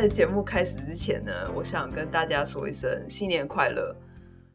[0.00, 3.96] 在节目开始之前呢，我想跟大家说一声新年快乐。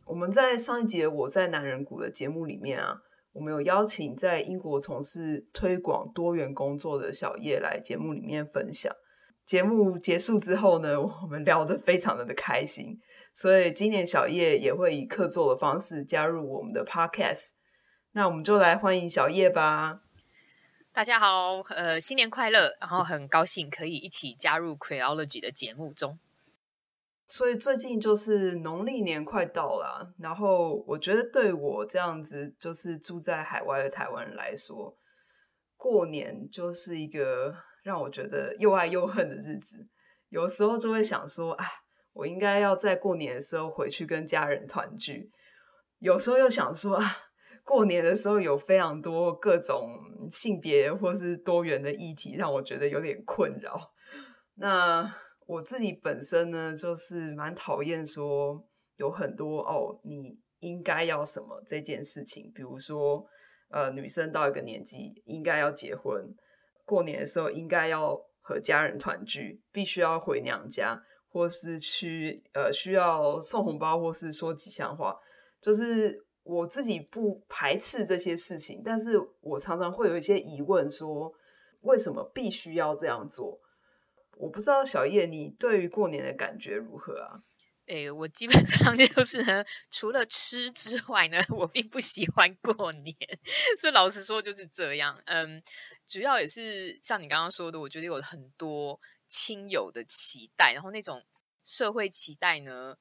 [0.05, 3.01] 我们在上一节《我在男人谷》的节目里面啊，
[3.33, 8.89] 我们有邀请在英国从事推广多元工作的小叶来节目里面分享。
[9.45, 12.97] 节目结束之后呢，我们聊得非常的开心，
[13.33, 17.49] 所以今年小叶也会以客座的方式加入我们的 Podcast。
[18.13, 20.02] 那我们就来欢迎小叶吧。
[20.95, 22.77] 大家好，呃，新年快乐！
[22.79, 26.19] 然后很高兴可以一起加入 q u e o l o g y 的节目中。
[27.27, 34.95] 所以最近就是农历年快到了，然后我觉得对我这样子就是住在海外的台湾人来说，
[35.75, 39.87] 过年就是一个让我觉得又爱又恨的日子。
[40.29, 41.65] 有时候就会想说，啊，
[42.13, 45.31] 我应该要在过年的时候回去跟家人团聚；
[45.97, 47.17] 有时候又想说，啊。
[47.65, 49.89] 过年的时候有非常多各种
[50.29, 53.93] 性别或是多元的议题，让我觉得有点困扰。
[54.55, 55.15] 那
[55.47, 58.65] 我自己本身呢，就是蛮讨厌说
[58.97, 63.25] 有很多哦，你应该要什么这件事情，比如说
[63.69, 66.35] 呃，女生到一个年纪应该要结婚，
[66.85, 75.17] 过年的时候应该要和家人团聚，必须要回娘家，或是去呃需要送红包，或是说吉祥话，
[75.61, 76.25] 就是。
[76.43, 81.33] 我自己不排斥这些事情，但是我常常会有一些疑问，说
[81.81, 83.59] 为什么必须要这样做？
[84.37, 87.43] 我不知道小叶，你对于过年的感觉如何啊？
[87.87, 93.15] 诶、我基本上 就是呢，除了吃之外呢，我并不喜欢过年，
[93.77, 95.17] 所以老实说就是这样。
[95.25, 95.61] 嗯，
[96.05, 101.23] 主要也是像你刚刚说的，我觉得有很多亲友的期待，然后那种
[101.63, 102.97] 社会期待呢。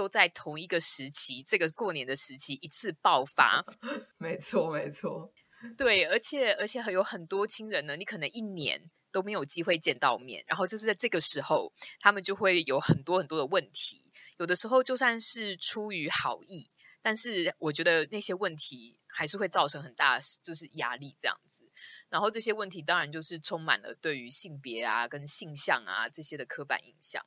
[0.00, 3.62] 都在同一个时期，这个过年的时期一次爆发。
[4.16, 5.30] 没错，没错，
[5.76, 14.10] 对，而且而且还有很多亲人呢，你可能一年都没有机会见到面，然后就是在这个时候，他们就会有很多很多的问题。
[14.38, 16.70] 有的时候就算是出于好意，
[17.02, 21.70] 但是我觉得那些问题还是会造成很大就是压力这样子。
[22.08, 27.22] 然后这些问题当然就是充满了对于性别啊跟性向啊这些的刻板印象，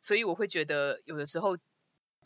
[0.00, 1.58] 所以我会觉得有的时候。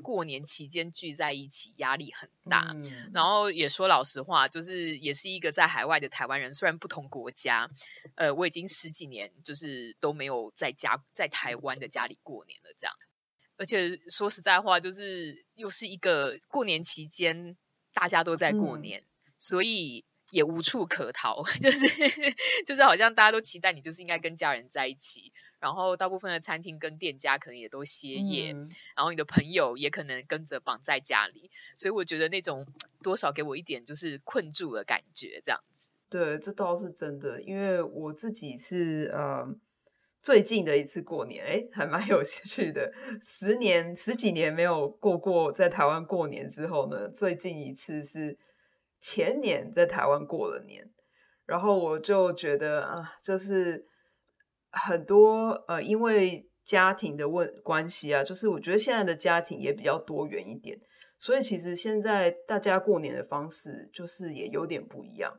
[0.03, 2.70] 过年期间聚在一起，压力很大。
[2.75, 3.10] 嗯。
[3.12, 7.69] 然后也说老实话，就是也是一个在海外的台湾人，虽然不同国家，
[8.14, 12.94] 呃，我已经十几年就是都没有在家在台湾的家里过年了，这样。
[13.56, 17.56] 而且说实在话，就是又是一个过年期间，
[17.92, 19.32] 大家都在过年，嗯。
[19.36, 20.04] 所以。
[20.31, 21.87] 也无处可逃， 就是
[22.66, 25.33] 就是好像大家都期待你，就是应该跟家人在一起。
[25.59, 31.50] 然后大部分的餐厅跟店家可能也都歇业，嗯，然后你的朋友也可能跟着绑在家里。
[31.75, 32.65] 所以我觉得那种
[33.03, 35.91] 多少给我一点就是困住的感觉，这样子。
[36.09, 39.49] 对，这倒是真的，因为我自己是呃
[40.22, 42.93] 最近的一次过年，哎，还蛮有趣的。
[43.21, 48.39] 十年十几年没有过过在台湾过年之后呢，最近一次是。
[49.00, 50.91] 前年在台湾过了年，
[51.47, 53.86] 然后我就觉得啊，就是
[54.70, 60.78] 很多呃，因为家庭的问关系啊，就是我觉得现在的家庭也比较多元一点，
[61.19, 65.32] 所以其实现在大家过年的方式就是也有点不一样。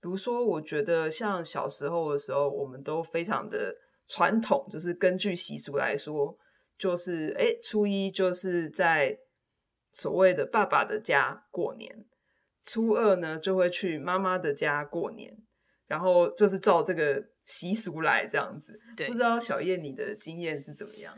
[0.00, 3.76] 比如说，我觉得像小时候的时候，我们都非常的
[4.08, 6.36] 传统，就是根据习俗来说，
[6.76, 9.18] 就是诶，初一就是在
[9.92, 12.04] 所谓的爸爸的家过年。
[12.64, 15.36] 初二呢，就会去妈妈的家过年，
[15.86, 18.80] 然后就是照这个习俗来这样子。
[18.96, 21.16] 对，不知道小叶你的经验是怎么样？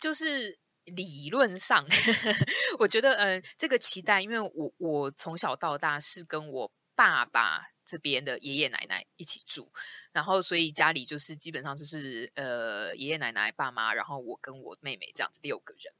[0.00, 1.84] 就是理论上，
[2.78, 9.70] 我觉得，嗯、呃，这个期待，因为我我从小到大是跟我爸爸这边的爷爷奶奶一起住，
[10.12, 15.92] 然后所以家里就是基本上就是呃爷爷奶奶、爸妈，然后我跟我妹妹这样子六个人，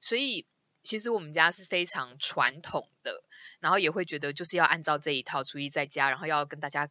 [0.00, 0.46] 所以。
[0.84, 3.24] 其实我们家是非常传统的，
[3.58, 6.86] 然后也会觉得就是要按照这一套，初一在家，然后要跟大家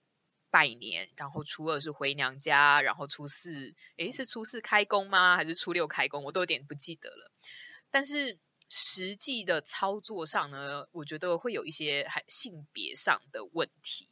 [0.49, 5.37] 拜年，然后初二是回娘家，然后初四，诶，是初四开工吗？
[5.37, 6.23] 还是初六开工？
[6.23, 7.31] 我都有点不记得了。
[7.91, 14.09] 但是实际的操作上呢，我觉得会有一些还性别上的问题。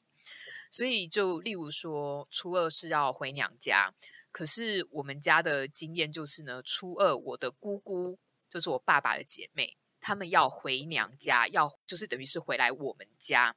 [0.69, 3.91] 所以就例如说，初二是要回娘家，
[4.31, 8.19] 可是我们家的经验就是呢，初二我的姑姑。
[8.51, 13.55] 就是我爸爸的姐妹，他们要回娘家，要就是等于是回来我们家。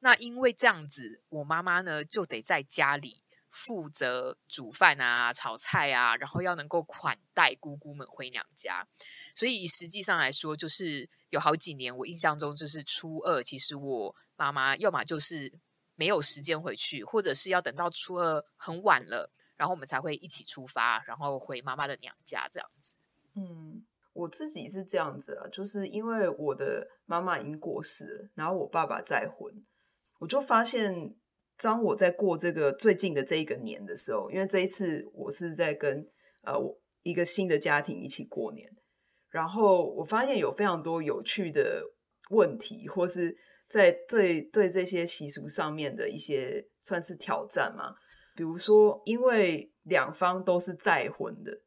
[0.00, 8.86] 那因为这样子，我妈妈呢就得在家里负责煮饭啊、炒菜啊，然后要能够款待姑姑们回娘家。
[9.34, 15.52] 所以实际上来说，就是有好几年，我印象中就是初二，其实我妈妈要么就是
[15.94, 22.96] 没有时间回去，或者是要等到初二很晚了，然后我们才会一起出发，然后回妈妈的娘家这样子。
[23.34, 23.84] 嗯，
[24.16, 29.52] 我自己是这样子啊，就是因为我的妈妈已经过世了，然后我爸爸再婚，
[30.18, 31.14] 我就发现，
[31.58, 36.08] 当我在过这个最近的这一个年的时候，因为这一次我是在跟
[36.44, 38.66] 呃我一个新的家庭一起过年，
[39.28, 41.82] 然后我发现有非常多有趣的
[42.30, 43.36] 问题，或是
[43.68, 47.94] 在对对这些习俗上面的一些算是挑战嘛，
[48.34, 51.60] 比如说因为两方都是再婚的，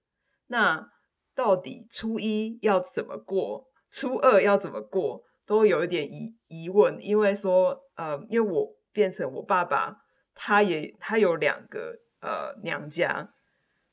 [0.47, 0.89] 那。
[1.39, 6.97] 到底初一要怎么过，初二要怎么过，都有一点疑疑问。
[6.99, 9.95] 因为说，呃，因为我变成我爸爸，
[10.35, 13.29] 他也他有两个呃娘家，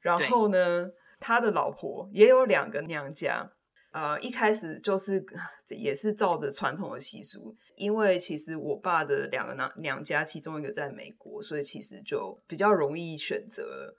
[0.01, 0.91] 然后呢，
[1.21, 3.53] 他的老婆也有两个娘家。
[3.93, 5.25] 呃，一开始就是
[5.69, 13.97] 也是照着传统的习俗，因为其实我爸的两个娘娘家，其中一个在美国，所以其实就比较容易选择了。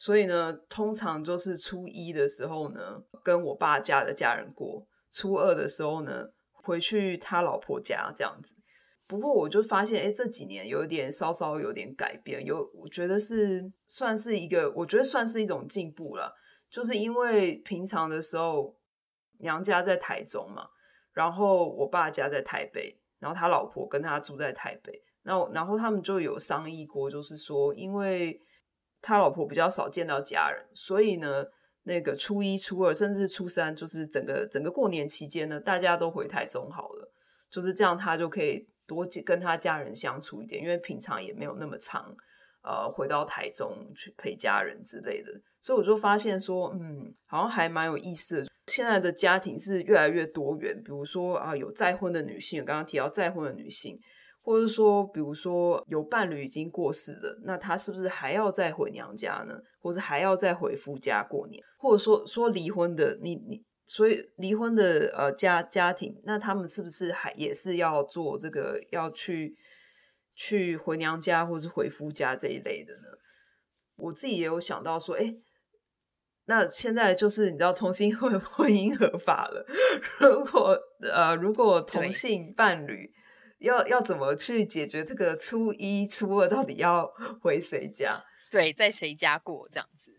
[0.00, 6.24] 所以呢，通常就是初一的时候呢，跟我爸家的家人过；初二的时候呢，
[6.54, 8.54] 回去他老婆家这样子。
[9.06, 16.34] 不过我就发现，哎，这几年有点稍稍有点改变，有我觉得是算是一个，我觉得算是一种进步了。
[16.70, 18.74] 就是因为平常的时候，
[19.40, 20.66] 娘家在台中嘛，
[21.12, 28.40] 然后我爸家在台北，然后他老婆跟他住在台北，然后然后他们就有商议过，就是说因为。
[29.02, 31.44] 他老婆比较少见到家人，所以呢，
[31.84, 37.12] 那个初一、初二，甚至初三，就是整个整个过年期间呢，大家都回台中好了，
[37.50, 42.14] 就是这样，他就可以多跟他家人相处一点，因为平常也没有那么长，
[42.62, 45.32] 呃，回到台中去陪家人之类的，
[45.62, 48.50] 所以我就发现说，嗯，好像还蛮有意思的。
[48.66, 53.98] 现在的家庭是越来越多元，比如说啊，有再婚的女性，刚刚提到再婚的女性。
[54.42, 59.54] 或者说，比如说有伴侣已经过世了，那他是不是还要再回娘家呢？
[59.80, 61.62] 或者还要再回夫家过年？
[61.78, 69.54] 或者说说离婚的，你你所以离婚的呃家家庭，那他们是不是还也是要做这个要去
[70.34, 73.08] 去回娘家或者是回夫家这一类的呢？
[73.96, 75.36] 我自己也有想到说，哎，
[76.46, 79.66] 那现在就是你知道同性婚 婚姻合法了，
[80.18, 83.12] 如果呃如果同性伴侣。
[83.60, 87.10] 要要怎么去解决这个初一、初二到底要
[87.40, 88.22] 回谁家？
[88.50, 90.10] 对，在谁家过这样子？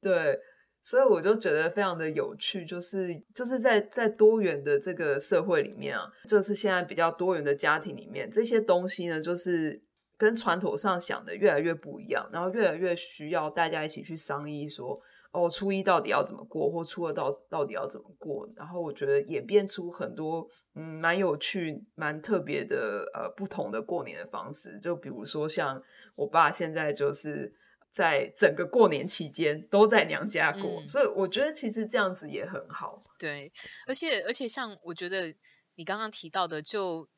[0.00, 0.38] 对，
[0.80, 9.82] 所以我就觉得非常的有趣，就是就是在在多元的这个社会里面啊，就是现在比较多元的家庭里面，这些东西呢，就是
[10.16, 15.00] 跟传统上想的越来越不一样，然后越来越需要大家一起去商议说。
[15.32, 18.48] 哦，初一到底要怎么过，或初二到到底要怎么过？
[18.56, 24.80] 然后我觉得演变出很多嗯，蛮有趣、蛮特别的呃，不同的过年的方式。
[24.80, 25.80] 就比如说，像
[26.16, 27.54] 我爸现在就是
[27.88, 33.00] 在整个过年期间都在娘家过，嗯，所以我觉得其实这样子也很好。
[33.16, 33.52] 对，
[33.86, 35.32] 而且而且像我觉得
[35.76, 37.08] 你刚刚提到的，就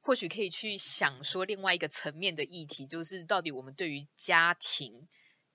[0.00, 5.08] 或许可以去想说另外一个层面的议题，就是到底我们对于家庭。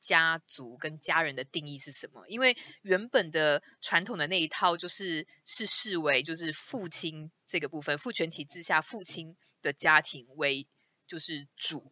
[0.07, 2.25] 家族跟家人的定义是什么？
[2.29, 10.65] 因为原本的传统的那一套就是是视为就是父亲这个部分，父权体制下父亲的家庭为
[11.05, 11.91] 就是主，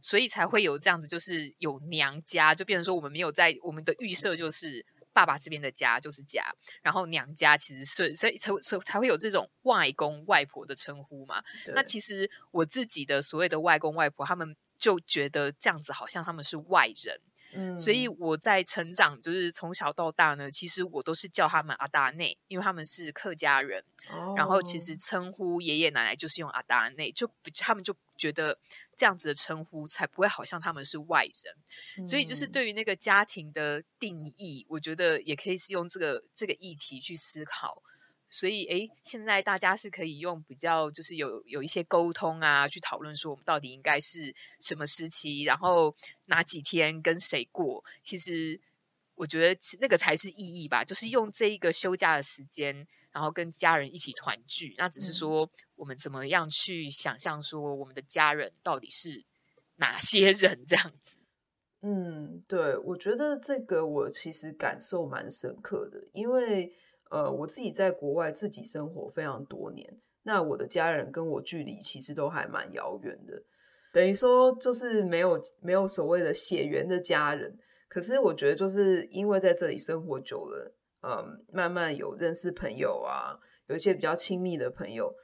[0.00, 6.44] 所以才会有这样子，就是有娘家，就变成说我们没有在我们的预设就是爸爸这边的家就是家，
[6.82, 11.42] 然后娘家其实是所以才才才会有这种外公外婆的称呼嘛。
[11.74, 17.20] 那其实我自己的所谓的外公外婆，他们就觉得这样子好像他们是外人。
[17.52, 23.82] 嗯，所以我在成长，就是从小到大呢，其实我都是叫他们阿达内，因为他们是客家人。
[24.10, 28.58] 哦，然后其实称呼爷爷奶奶就是用阿达内，就他们就觉得
[28.96, 31.54] 这样子的称呼才不会好像他们是外人。
[31.98, 37.82] 嗯，所以就是对于那个家庭的定义，我觉得也可以是用这个这个议题去思考。
[38.28, 45.94] 所以，诶，现在大家是可以用比较，就是有有一些沟通啊，去讨论说我们到底应该是什么时期，然后
[46.26, 47.82] 哪几天跟谁过。
[48.02, 48.60] 其实，
[49.14, 54.74] 我觉得那个才是意义吧，就是用这一个休假的时间，然后跟家人一起团聚。
[54.76, 59.24] 那只是说，我们怎么样去想象说我们的家人到底是
[59.76, 61.20] 哪些人这样子？
[61.80, 66.74] 嗯，对，我觉得这个我其实感受蛮深刻的，因为。
[67.10, 73.42] 呃，我自己在国外自己生活非常多年，那我的家人跟我距离其实都还蛮遥远的，
[73.92, 77.58] 等于说就是没有没有所谓的血缘的家人。
[77.88, 85.14] 可是我觉得就是因为在这里生活久了，嗯，慢慢有认识朋友啊，有一些比较亲密的朋友，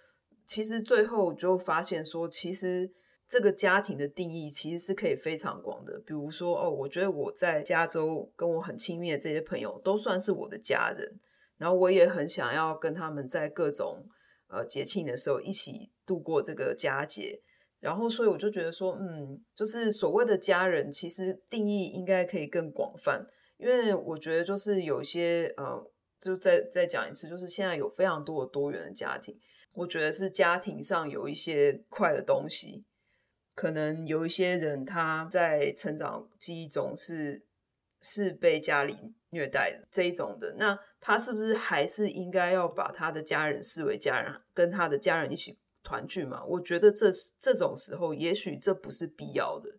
[0.47, 2.91] 其实最后就发现说，其实
[3.29, 5.99] 这个家庭的定义其实是可以非常广的。
[6.07, 11.21] 比如说，哦，我觉得我在加州跟我很亲密的这些朋友都算是我的家人，
[11.63, 14.05] 然后我也很想要跟他们在各种
[14.49, 17.41] 呃节庆的时候一起度过这个佳节。
[17.79, 23.25] 然后，所以我就觉得说，嗯，就是所谓的家人，其实定义应该可以更广泛，
[23.59, 25.89] 因为我觉得就是有些呃，
[26.21, 29.39] 就再再讲一次，就是现在有非常多的多元的家庭，
[29.73, 32.85] 我觉得是家庭上有一些快的东西。
[33.55, 37.45] 可能有一些人他在成长记忆中是
[38.03, 38.99] 是被家里
[39.31, 46.45] 虐待的这一种的，那他是不是还是应该要把他的家人视为家人，跟他的家人一起团聚嘛？
[46.45, 49.79] 我觉得这这种时候，也许这不是必要的，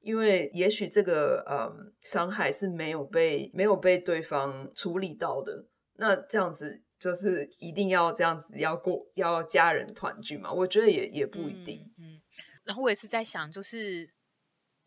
[0.00, 10.52] 因为也许这个嗯伤害是没有被没有被对方处理到的，那这样子就是一定要这样子要过要家人团聚嘛？
[10.52, 12.04] 我觉得也也不一定，嗯。
[12.06, 12.20] 嗯
[12.64, 14.08] 然后我也是在想，就是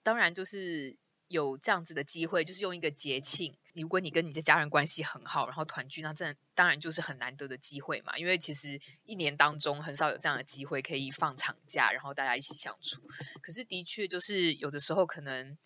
[0.02, 8.18] 当然就是有这样子的机会，就是用一个节庆，如果你跟你的家人关系很好，然后团聚，那这当然就是很难得的机会嘛。
[8.18, 13.02] 因为其实一年当中很少有这样的机会可以放长假，然后大家一起相处。
[13.42, 15.58] 可是的确就是有的时候可能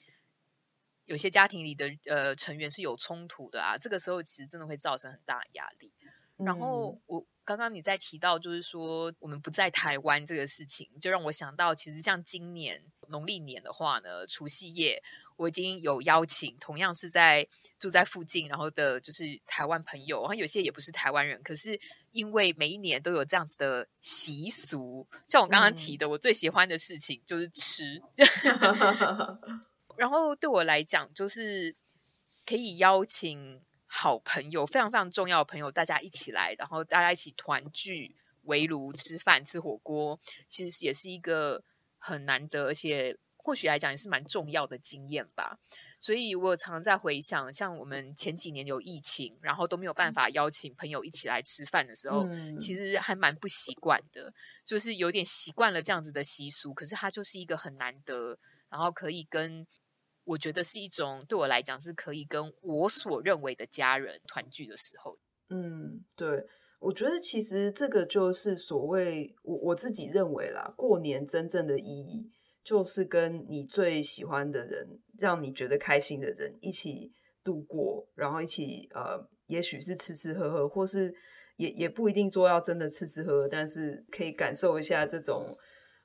[1.06, 5.92] 有些家庭里的呃成员是有冲突的啊，这个时候其实真的会造成很大的压力。
[6.38, 7.26] 然后我。
[7.44, 15.04] 刚刚你在提到，就是说我们不在台湾这个事情，就让我想到，其实像今年农历年的话呢，除夕夜
[15.36, 17.48] 我已经有邀请，同样是在
[17.80, 21.80] 住在附近，然后的就是台湾朋友，然后有些也不是台湾人，可是
[22.12, 28.02] 因为每一年都有这样子的习俗，像我刚刚提的，我最喜欢的事情就是吃，
[29.98, 31.76] 然后对我来讲，就是
[32.46, 33.62] 可以邀请。
[33.94, 40.18] 好朋友，非常非常重要的朋友，大家一起来，然后大家一起团聚围炉吃饭吃火锅，
[40.48, 41.62] 其实也是一个
[41.98, 45.60] 很难得，而且或许来讲也是蛮重要的经验吧。
[46.00, 54.34] 所以我常常在回想，像我们前几年有疫情，然后都没有办法邀请朋友一起来吃饭的时候，嗯、其实还蛮不习惯的，
[54.64, 59.68] 就是有点习惯了这样子的习俗，可是它就是一个很难得，然后可以跟。
[60.24, 65.18] 我觉得是一种对我来讲是可以跟我所认为的家人团聚的时候。
[65.50, 66.46] 嗯，对，
[66.80, 72.32] 我觉得其实这个就是所谓我我自己认为啦，过年真正的意义
[72.64, 77.14] 就是跟你最喜欢的人，让你觉得开心的人一起
[77.44, 81.14] 度过，然后一起呃，也许是吃吃喝喝，或是
[81.58, 85.58] 也也不一定说要真的吃吃喝喝，但是可以感受一下这种。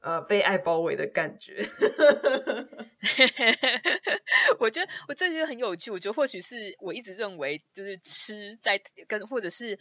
[0.02, 1.58] 呃，被爱包围的感觉，
[4.58, 5.90] 我觉得我这觉得很有趣。
[5.90, 9.78] 我觉得或许是我一直认为，就是吃在跟或者是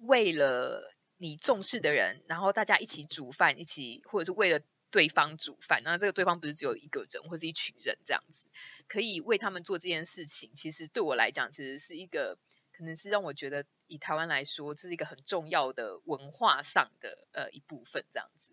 [0.00, 4.60] 为了你重视的人，然后大家一起煮饭，一起或者是为了
[4.90, 5.80] 对方煮饭。
[5.82, 8.46] 那这个对方不是只有一个人或是一群人这样子，
[8.86, 10.50] 可以为他们做这件事情。
[10.54, 12.38] 其实对我来讲，其实是一个
[12.72, 18.50] 可能是让我觉得以台湾来说，这是一个很重要的文化上的呃一部分这样子。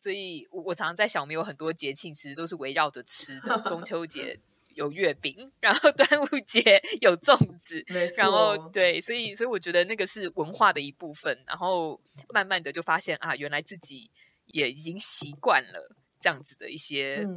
[0.00, 3.60] 所以我，我常常在想，我们有很多节庆，其实都是围绕着吃的。
[3.66, 4.40] 中秋节
[4.72, 8.16] 有月饼，然后端午节有粽子，没错。
[8.16, 11.36] 然后对，所以，所以我觉得那个是文化的一部分。
[11.46, 12.00] 然后
[12.32, 14.10] 慢慢的就发现啊，原来自己
[14.46, 17.28] 也已经习惯了这样子的一些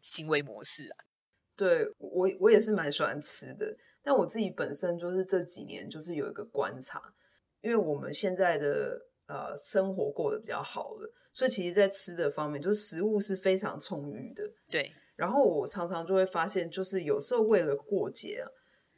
[0.00, 0.96] 行为模式啊。
[0.98, 1.06] 嗯、
[1.54, 3.76] 对我，我也是蛮喜欢吃的。
[4.02, 7.14] 但我自己本身就是这几年就是有一个观察，
[7.60, 11.14] 因为我们现在的呃生活过得比较好了。
[11.32, 14.42] 所以其实，在吃的方面，就是食物是非常充裕的。
[14.70, 14.92] 对。
[15.16, 18.44] 然后我常常就会发现，就是有时候为了过节啊，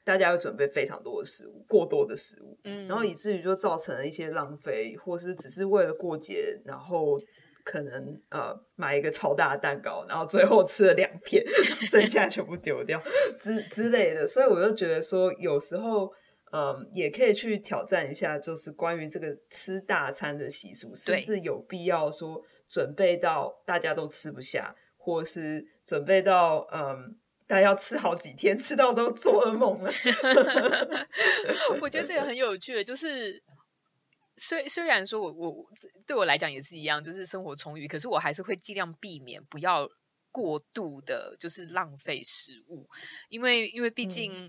[0.05, 7.19] 大家要准备非常多的食物，过多的食物，嗯，然后以至于就造成了一些浪费，或是只是为了过节，然后
[7.65, 11.45] 可能呃买一个超大的蛋糕，然后最后吃了两片，
[11.91, 13.03] 剩下全部丢掉
[13.39, 14.27] 之之类的。
[14.27, 16.11] 所以我就觉得说，有时候。
[16.57, 27.19] 嗯，也可以去挑战一下，就是关于这个吃大餐的习俗，是不是有必要说准备到大家都吃不下，或是准备到嗯，
[27.49, 29.91] 大家要吃好几天，吃到都做噩梦了。
[31.83, 33.43] 我觉得这个很有趣的，就是
[34.37, 35.67] 虽虽然说我我
[36.07, 39.89] 对我来讲也是一样，就是生活充裕，可是我还是会尽量避免不要
[40.31, 42.89] 过度的，就是浪费食物，
[43.29, 44.49] 因为因为毕竟。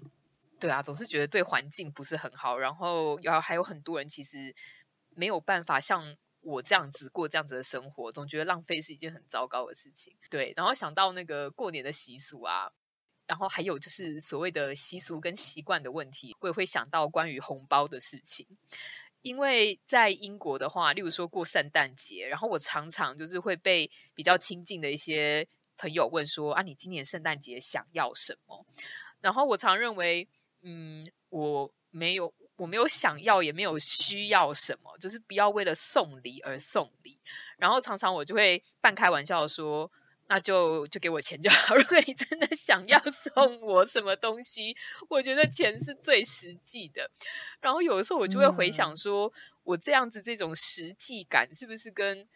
[0.65, 4.55] 对啊，总是觉得对环境不是很好，然后要还有很多人其实
[5.09, 10.17] 没有办法像我这样子过这样子的生活，总觉得浪费是一件很糟糕的事情。
[10.27, 12.71] 对，然后想到那个过年的习俗啊，
[13.27, 18.47] 然后还有就是所谓的习俗跟习惯的问题，我也会想到关于红包的事情。
[19.21, 28.65] 因为在英国的话，例如说过圣诞节，然后我常常就是会被比较亲近的一些朋友问说：“啊，你今年圣诞节想要什么？”
[29.21, 30.27] 然后我常认为，
[30.65, 37.17] 嗯，我没有，我没有想要，也没有需要什么，就是不要为了送礼而送礼。
[37.57, 39.89] 然后常常我就会半开玩笑说。
[40.27, 41.75] 那就就给我钱就好。
[41.77, 44.75] 如果你真的想要送我什么东西，
[45.07, 47.11] 我觉得钱是最实际的。
[47.61, 49.31] 然后有的时候我就会回想说，
[49.61, 52.27] 我这样子这种实际感，是不是跟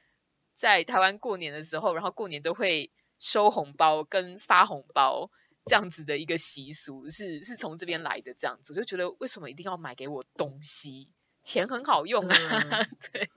[0.54, 5.32] 在台湾过年的时候，然后过年都会收红包跟发红包
[5.70, 8.34] 这样子的一个习俗，是是从这边来的？
[8.34, 11.10] 这样子，我就觉得为什么一定要买给我东西？
[11.42, 12.36] 钱很好用啊，
[12.72, 13.30] 嗯、 对。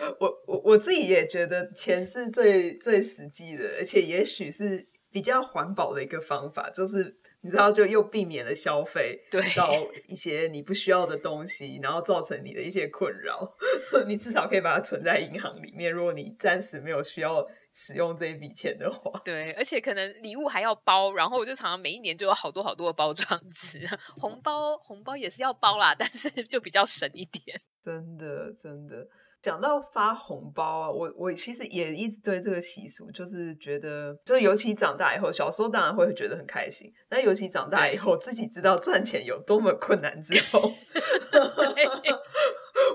[0.18, 9.70] 我我我自己也觉得钱是最最实际的，而且也许是比较环保的一个方法，就是你知道，就又避免了消费，对，到
[10.08, 13.54] 一些你不需要的东西，然后造成你的一些困扰。
[14.08, 17.46] 你至少可以把它存在银行里面，如果你暂时没有需要。
[17.76, 23.84] 使用这一笔钱的话，对，而且可能礼物还要包，然后我就常常每一年就有好多好多的包装纸，
[24.16, 27.60] 红包红包也是要包啦，但是就比较省一点。
[27.82, 29.04] 真的真的，
[29.44, 40.72] 讲到发红包啊，我我其实也一直对这个习俗，就是觉得，就是尤其长大以后，小时候当然会觉得很开心，但尤其长大以后，自己知道赚钱有多么困难之后。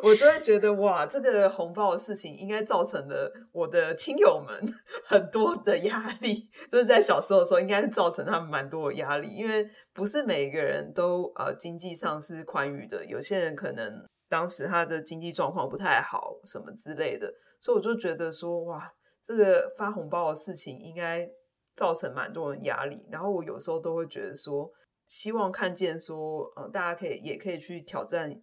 [0.01, 4.73] 我就会觉得哇，这个红包的事情应该造成了我的亲友们
[5.05, 18.89] 很多的压力，就是在小时候的时候，应该是造成他们蛮多的压力，因为不是每一个人都呃经济上是宽裕的，有些人可能当时他的经济状况不太好，什么之类的，所以我就觉得说哇，
[19.23, 21.29] 这个发红包的事情应该
[21.75, 24.71] 造成蛮多人压力，然后我有时候都会觉得说，
[25.05, 28.41] 希望看见说，呃，大家可以也可以去挑战。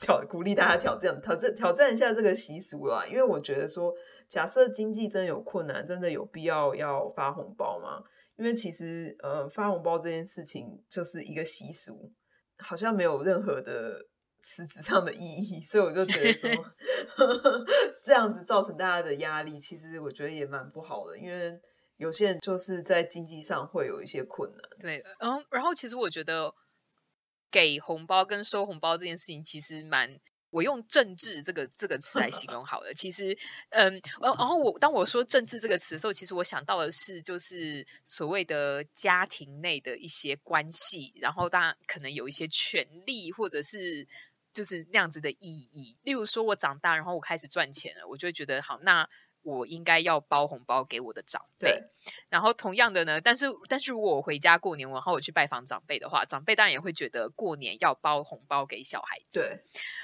[0.00, 3.94] 挑鼓励大家挑战挑战挑战一下这个习俗啦，因为我觉得说，
[4.28, 8.02] 假设经济真有困难，真的有必要要发红包吗？
[8.36, 12.12] 因为其实呃，发红包这件事情就是一个习俗，
[12.58, 14.04] 好像没有任何的
[14.46, 16.48] 实质上的意义，所以我就觉得说，
[18.04, 21.58] 这样子造成大家的压力，其实我觉得也蛮不好的，因为
[21.96, 24.60] 有些人就是在经济上会有一些困难。
[24.78, 26.54] 对，嗯，然后其实我觉得。
[27.48, 30.20] 给红包跟收红包这件事情，其实蛮……
[30.50, 32.92] 我用“政治”这个这个词来形容好了。
[32.92, 33.34] 其实，
[33.70, 44.06] 嗯，然后我当我说“政治”这个词的时候，其实我想到的是，就是所谓的家庭内的一些关系，然后当然可能有一些权利，或者是
[44.56, 45.96] 就是那样子的意义。
[46.02, 49.08] 例如说，我长大，然后我开始赚钱了，我就会觉得好那。
[49.42, 51.80] 我应该要包红包给我的长辈，
[52.28, 59.38] 然后同样的呢，但是但是如果我回家过年，然后我去拜访长辈的话，长辈当然也会觉得过年要包红包给小孩子。
[59.38, 59.60] 对，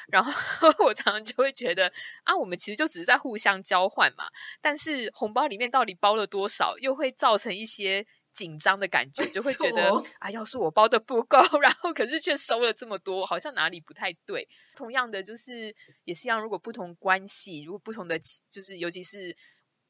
[0.07, 0.31] 然后
[0.87, 8.07] 我常常就会觉得啊，我们其实就只是在互相交换嘛，但是红包里面到底包了多少，又会造成一些。
[8.33, 14.49] 紧张的感觉，就会觉得啊，要是我包的不够， 然后可是却收了这么多，好像哪里不太对。
[14.75, 18.19] 同样的，就是也是一样，如果不同关系，如果不同的，
[18.51, 19.37] 就是尤其是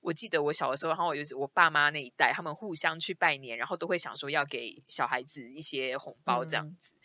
[0.00, 7.00] 我记得我小的时候，然后就是我爸妈那一代，他们互相去拜年，然后都会想说要给小孩子一些红包，这样子，嗯、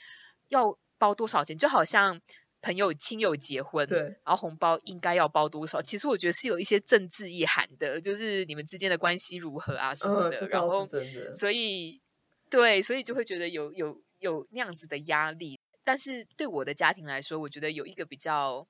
[0.50, 2.20] 要包多少钱，就好像。
[2.68, 5.82] 朋友、亲友结婚，对，然后红包应该要包多少？
[5.82, 10.38] 其实我觉得是有一些政治意涵的，就是你们之间的关系如何啊什么的。
[10.46, 10.86] 嗯、然后，
[11.34, 12.02] 所以
[12.50, 15.58] 对，所以就会觉得有有有那样子的压力。
[15.86, 18.68] 但是对我的家庭来说，我觉得有一个比较。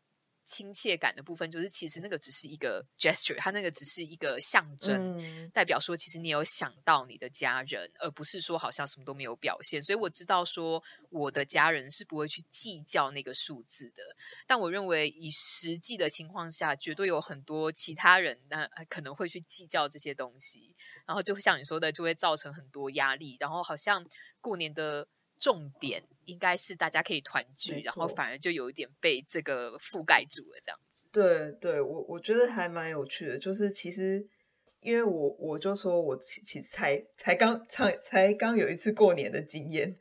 [0.48, 9.82] 亲切感的部分，就是其实那个只是一个 gesture，它那个只是一个象征，嗯、代表说其实你有想到你的家人，而不是说好像什么都没有表现。
[9.82, 14.02] 所以我知道说我的家人是不会去计较那个数字的。
[14.48, 20.74] 但我认为以实际的情况下，绝对有很多其他人那可能会去计较这些东西，
[21.06, 24.06] 然后就像你说的，就会造成很多压力，然后好像
[24.40, 25.08] 过年的。
[25.40, 31.06] 重点应该是大家可以团聚，然后反而就有一点被这个覆盖住了，这样子。
[31.12, 34.28] 对，对我我觉得还蛮有趣的，就是其实
[34.82, 39.98] 因为我我就说我其其实才才刚才才刚有一次过年的经验。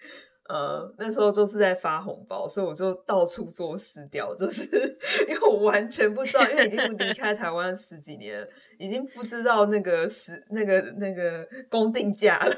[0.49, 4.65] 呃，那时候就是在发红包，所以我就到处做失调，就是
[5.29, 8.47] 因为我完全不知道，因为已经离开台湾十几年了，
[8.79, 12.55] 已经不知道那个时那个那个公定价了，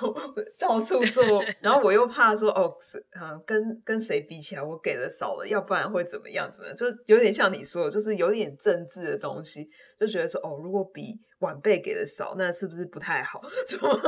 [0.58, 2.74] 到处做，然后我又怕说哦，
[3.12, 6.50] 啊，跟跟谁比起来，我给的少了，要不然会怎么样？
[6.52, 6.76] 怎么样？
[6.76, 9.68] 就有点像你说的，就是有点政治的东西，
[9.98, 13.42] 就觉得说哦，如果比晚辈给的少，那是不是不太好？
[13.68, 14.00] 什么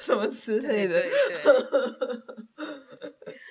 [0.00, 0.94] 什么之类的？
[0.94, 2.30] 对对对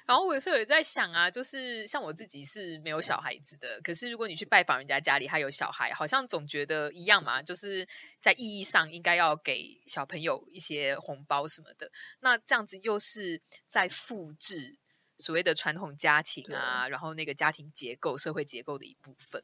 [0.09, 7.87] 然后我有时候也在想啊，就是像我自己是没有小孩子的，可是如果你去拜访人家家里，他有小孩，好像总觉得一样嘛，就是
[8.19, 11.91] 在意义上应该要给小朋友一些红包什么的。
[12.21, 14.79] 那这样子又是在复制
[15.19, 19.43] 所谓的传统家庭啊，然后那个家庭结构、社会结构的一部分。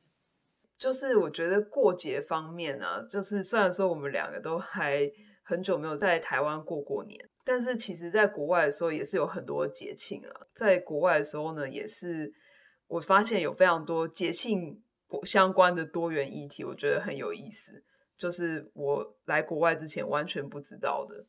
[0.79, 5.11] 就是我觉得过节方面啊，就是虽然说我们两个都还
[5.43, 7.29] 很久没有在台湾过过年。
[7.47, 10.47] 但是其实，在国外的时候也是有很多节庆啊。
[10.51, 12.33] 在国外的时候呢，也是
[12.87, 14.81] 我发现有非常多节庆
[15.23, 17.83] 相关的多元议题，我觉得很有意思。
[18.17, 21.27] 就是我来国外之前完全不知道的。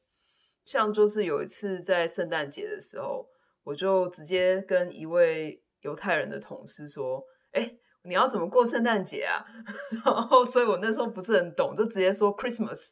[0.65, 3.29] 像就是有一次在圣诞节的时候，
[3.63, 9.45] 我就直接跟一位犹太人的同事说：“哎，你要怎么过圣诞节啊？”
[10.03, 12.89] 然后，所以我那时候不是很懂，就直接说 Christmas。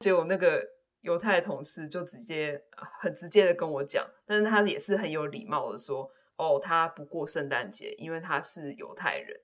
[0.00, 0.74] 结果那个。
[1.04, 2.64] 犹太同事就直接
[2.98, 9.38] 很直接的跟我讲，但是他也是很有礼貌的说，哦，他不过圣诞节，因为他是犹太人。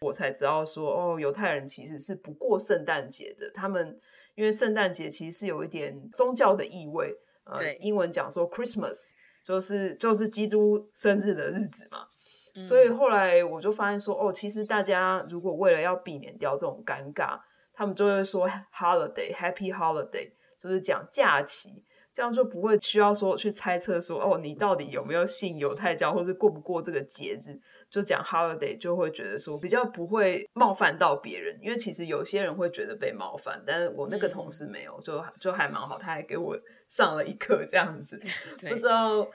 [0.00, 3.48] 我才知道说，哦，犹太人其实是不过圣诞节的。
[3.54, 3.96] 他们
[4.34, 9.12] 因为圣诞节其实是有一点宗教的意味，呃，英文讲说 Christmas
[9.44, 12.08] 就是就是基督生日的日子嘛。
[12.56, 12.62] 嗯。
[12.62, 17.40] 所以后来我就发现说，哦，其实大家如果为了要避免掉这种尴尬，
[17.72, 20.32] 他们就会说 holiday，happy holiday。
[20.64, 21.68] 就是讲假期，
[22.10, 27.60] 这样就不会需要说去猜测说哦，你到底有没有信犹太教，或是过不过这个节日？
[27.90, 38.18] 就讲 holiday，就会觉得说比较不会冒犯到别人，因为其实有些人会觉得被冒犯，但是我那个同事没有，就就还蛮好，他还给我上了一课这样子。
[38.66, 39.28] 不知道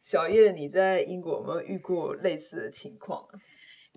[0.00, 3.26] 小叶你在英国有没有遇过类似的情况？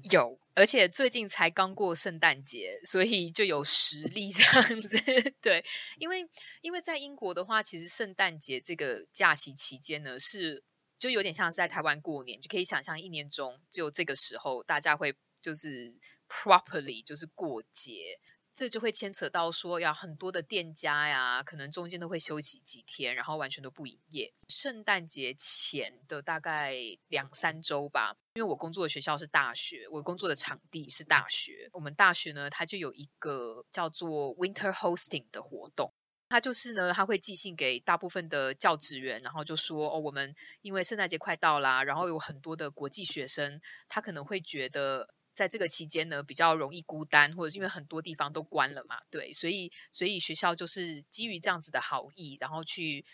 [0.10, 0.39] 有。
[0.56, 4.98] 而且最近才刚过圣诞节，所以就有实力这样子。
[5.42, 5.64] 对，
[5.98, 6.28] 因为
[6.62, 10.64] 因为在英国的话，其实圣诞节这个假期期间呢，是
[10.98, 15.96] 就有点像是在台湾过年，就可以想象一年中只有这个时候大家会就是
[16.28, 18.20] properly 就是过节。
[18.60, 24.34] 这就会牵扯到说，要很多的店家呀，可能中间都会休息几天，然后完全都不营业。
[24.50, 26.76] 圣诞节前的大概
[27.08, 31.70] 两三周吧，因为我工作的学校是大学，我工作的场地是大学。
[31.72, 35.94] 我们大学呢，它就有一个叫做 Winter Hosting 的活动，
[36.28, 45.16] 它就是呢，它会寄信给大部分的教职员，然后就说哦，我们因为圣诞节快到啦，然后有很多的国际学生，他可能会觉得。
[45.40, 53.06] 在这个期间呢，比较容易孤单，或者是因为很多地方都关了嘛，对，所以所以学校就是基于这样子的好意，然后去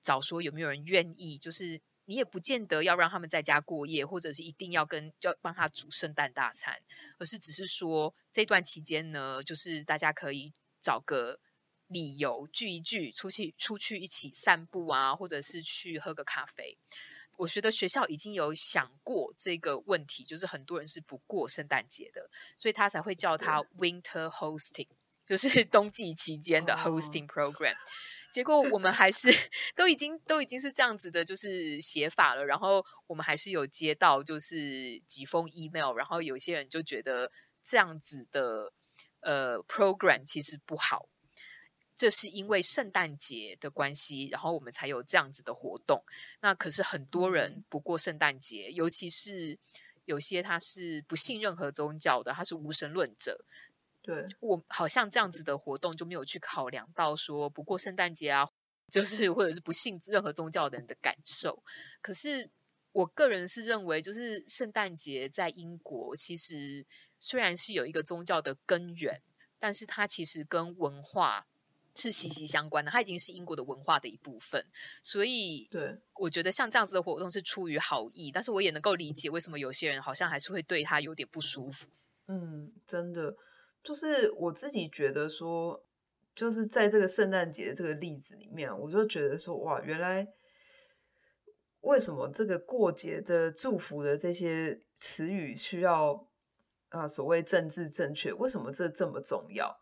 [0.00, 6.80] 找说有没有人愿意，就是你也不见得要让他们在家过夜，或者是一定要跟要帮他煮圣诞大餐，
[7.18, 11.40] 而是只是说这段期间呢，就是大家可以找个
[11.88, 16.78] 理由聚一聚，出去出去一起散步啊，或者是去喝个咖啡。
[17.36, 24.88] 我觉得学校已经有想过这个问题，就是很多人是不过圣诞节的，所以他才会叫他 Winter Hosting，
[25.24, 27.74] 就是冬季期间的 Hosting Program。
[27.74, 27.90] Oh.
[28.32, 29.30] 结果我们还是
[29.74, 32.44] 都已经都已经是这样子的，就是写法了。
[32.44, 37.30] 然后我们还是有接到就是几封 email，然后有些人就觉得
[37.62, 38.72] 这样子的
[39.20, 41.08] 呃 program 其实不好。
[41.96, 46.04] 这是因为圣诞节的关系，然后我们才有这样子的活动。
[46.42, 49.58] 那可是很多人不过圣诞节，尤其是
[50.04, 53.42] 有些他是不信任何宗教的，他是无神论者。
[54.02, 58.46] 对，我好像这样子的活动就没有去考量到说不过圣诞节啊，
[58.88, 61.62] 就是或者是不信任何宗教的人的感受。
[62.02, 62.50] 可是
[62.92, 66.84] 我个人是认为，就是圣诞节在英国其实
[67.18, 69.22] 虽然是有一个宗教的根源，
[69.58, 71.46] 但是它其实跟文化。
[71.96, 74.62] 是息息相关的，它已经是英国的文化的一部分，
[75.02, 81.88] 所以对，我觉得像这样子的活动是出于好意，但是我也能够理解为什么有些人好像还是会对他有点不舒服。
[82.28, 83.34] 嗯，真的，
[83.82, 85.84] 就是我自己觉得说，
[86.34, 90.28] 就是在这个圣诞节这个例子里面，我就觉得说，哇，原来
[91.80, 96.28] 为什么这个过节的祝福的这些词语需要
[96.88, 98.32] 啊所谓政治正确？
[98.32, 99.78] 为什么这这么重要？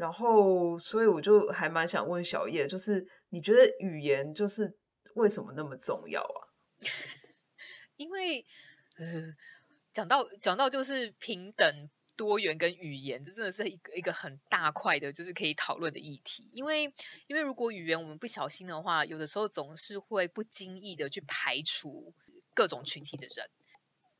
[0.00, 4.74] 然后，所以我就还蛮想问小叶，就是你觉得语言就是
[5.14, 6.40] 为什么那么重要啊？
[7.98, 8.42] 因为，
[8.96, 9.36] 呃，
[9.92, 16.48] 讲到讲到就是平等、多元跟语言，这真的是一个一个很大块的，就是可以讨论的议题。
[16.50, 16.84] 因为，
[17.26, 22.14] 因为如果语言我们不小心的话，有的时候总是会不经意的去排除
[22.54, 23.46] 各种群体的人。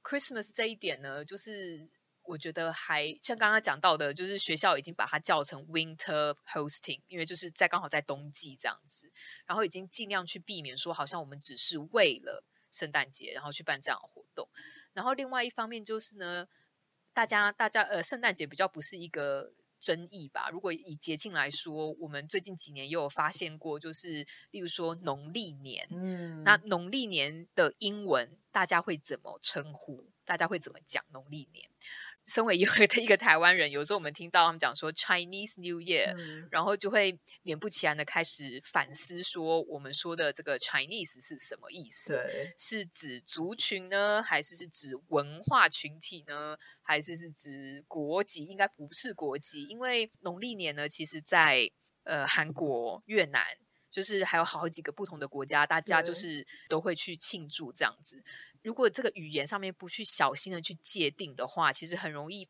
[0.03, 1.89] Christmas 这一点呢，就是。
[2.31, 9.11] 我觉得还像刚刚讲到的，就是学校已经把它叫成 Winter Hosting，因为就是在刚好在冬季这样子，
[9.47, 14.49] 然后已经尽量去避免说，好像我们只是为了圣诞节，然后去办这样的活动。
[14.93, 16.47] 然后另外一方面就是呢，
[17.13, 20.49] 大家大家呃，圣诞节比较不是一个争议吧？
[20.51, 30.07] 如果以节庆来说，我们最近几年也有发现过，就是例如说农历年，嗯，那农历年的英文大家会怎么称呼？
[30.23, 31.69] 大家会怎么讲农历年？
[32.27, 42.13] 身为一个 一个台湾人，有时候我们听到他们讲说 Chinese New Year，嗯，然后就会勉不其然的开始反思，说我们说的这个 Chinese 是什么意思？
[42.13, 46.57] 对，是指族群呢，还是是指文化群体呢？
[46.83, 48.45] 还是是指国籍？
[48.45, 51.71] 应该不是国籍，因为农历年呢，其实在
[52.05, 53.45] 呃韩国、越南。
[53.91, 58.23] 就是还有好几个不同的国家，大家就是都会去庆祝这样子。
[58.63, 62.49] 如果这个语言上面不去小心的去界定的话，其实很容易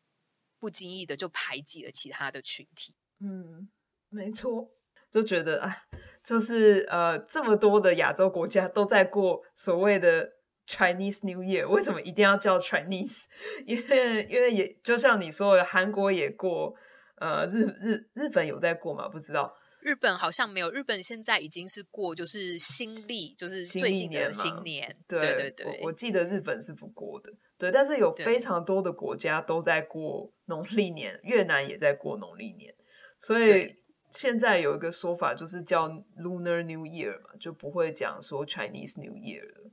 [0.59, 2.95] 不经意的就排挤了其他的群体。
[3.19, 3.69] 嗯，
[4.09, 4.71] 没错，
[5.11, 5.83] 就觉得啊，
[6.23, 10.33] 就是呃，这么多的亚洲国家都在过所谓的
[10.67, 13.25] Chinese New Year，为什么一定要叫 Chinese？
[13.65, 16.75] 因为因为也就像你说的，韩国也过，
[17.17, 19.09] 呃，日日日本有在过吗？
[19.09, 19.55] 不知道。
[19.81, 24.55] 日本好像没有，日本现在已经是过就是新历，就是最近的新年。
[24.55, 32.73] 新年对对对，对我，我记得日本是不过的，对，但是有非常多的国家都在过农历年，越南也在过农历年，
[33.17, 33.75] 所以
[34.11, 39.71] 现在有一个说法就是叫 Lunar New Year 嘛，就不会讲说 Chinese New Year 了。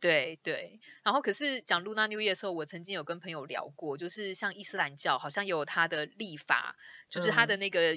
[0.00, 6.76] 对对，然后可是讲 Lunar New Year 的时候，我曾经有跟朋友聊过，就是像伊斯兰教好像有它的历法，
[7.08, 7.96] 就是它的那个。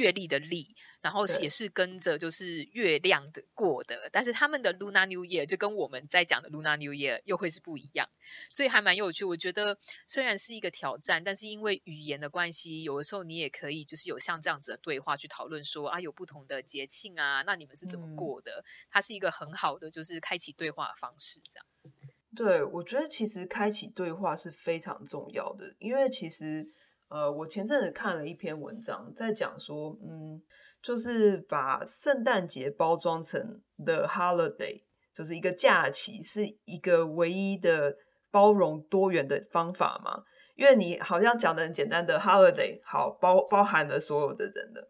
[0.00, 8.08] 嗯月历的历，然后也是跟着就是月亮的过的，但是他们的 Lunar New Year 就跟我们在讲的 Lunar New Year 又会是不一样，
[8.48, 9.26] 所以还蛮有趣。
[9.26, 18.52] 我觉得虽然是一个挑战，但是因为语言的关系，有的时候你也可以就是有像这样子的对话去讨论说啊，有不同的节庆啊，那你们是怎么过的？
[18.52, 21.92] 嗯、它是一个很好的就是开启对话的方式，这样子。
[22.34, 26.70] 对，我觉得其实开启对话是非常重要的，因为其实。
[27.10, 30.40] 呃，我前阵子看了一篇文章，在讲说，嗯，
[30.80, 37.96] 就是把圣诞节包装成 the holiday，就是一个假期，是一个唯一的
[38.30, 40.22] 包容多元的方法嘛？
[40.54, 44.86] 因为你好像讲的很简单的 holiday，好，包包含了所有的人的，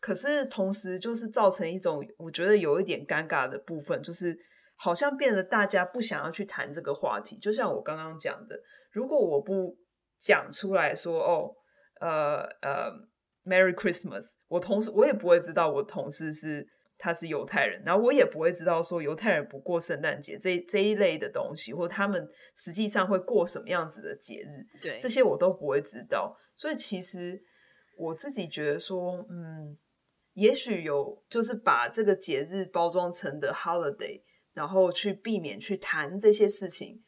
[0.00, 4.36] 可是同时就是造成一种我觉得有一点尴尬的部分，就是
[4.74, 7.38] 好像变得大家不想要去谈这个话题。
[7.38, 9.76] 就像我刚刚讲的，如果我不
[10.18, 11.54] 讲出来说，哦。
[12.00, 12.90] 呃呃
[13.44, 14.32] ，Merry Christmas！
[14.48, 16.66] 我同事我也不会知道我同事是
[16.98, 26.36] 他是犹太人，然后我也不会知道说犹太人不过圣诞节这这一类的东西，或他们实际上会过什么样子的节日，对，这些我都不会知道。
[26.56, 27.42] 所以其实
[27.96, 29.76] 我自己觉得说，嗯，
[30.34, 34.22] 也许有就是把这个节日包装成的 holiday，
[34.54, 37.02] 然后去避免去谈这些事情，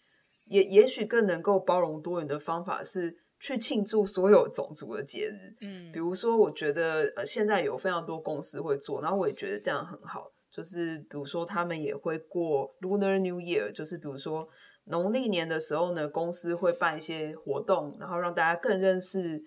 [0.47, 3.22] 也也许更能够包容多元的方法是。
[3.43, 10.31] 去庆祝所有种族的节日，嗯，比如说，我觉得呃，现在有非常多公司会做，然后我也觉得这样很好。
[10.49, 14.47] 就是比如说，他们也会过 Lunar New Year，就是比如说
[14.85, 19.43] 农历年的时候呢，公司会办一些活动，然后让大家更认识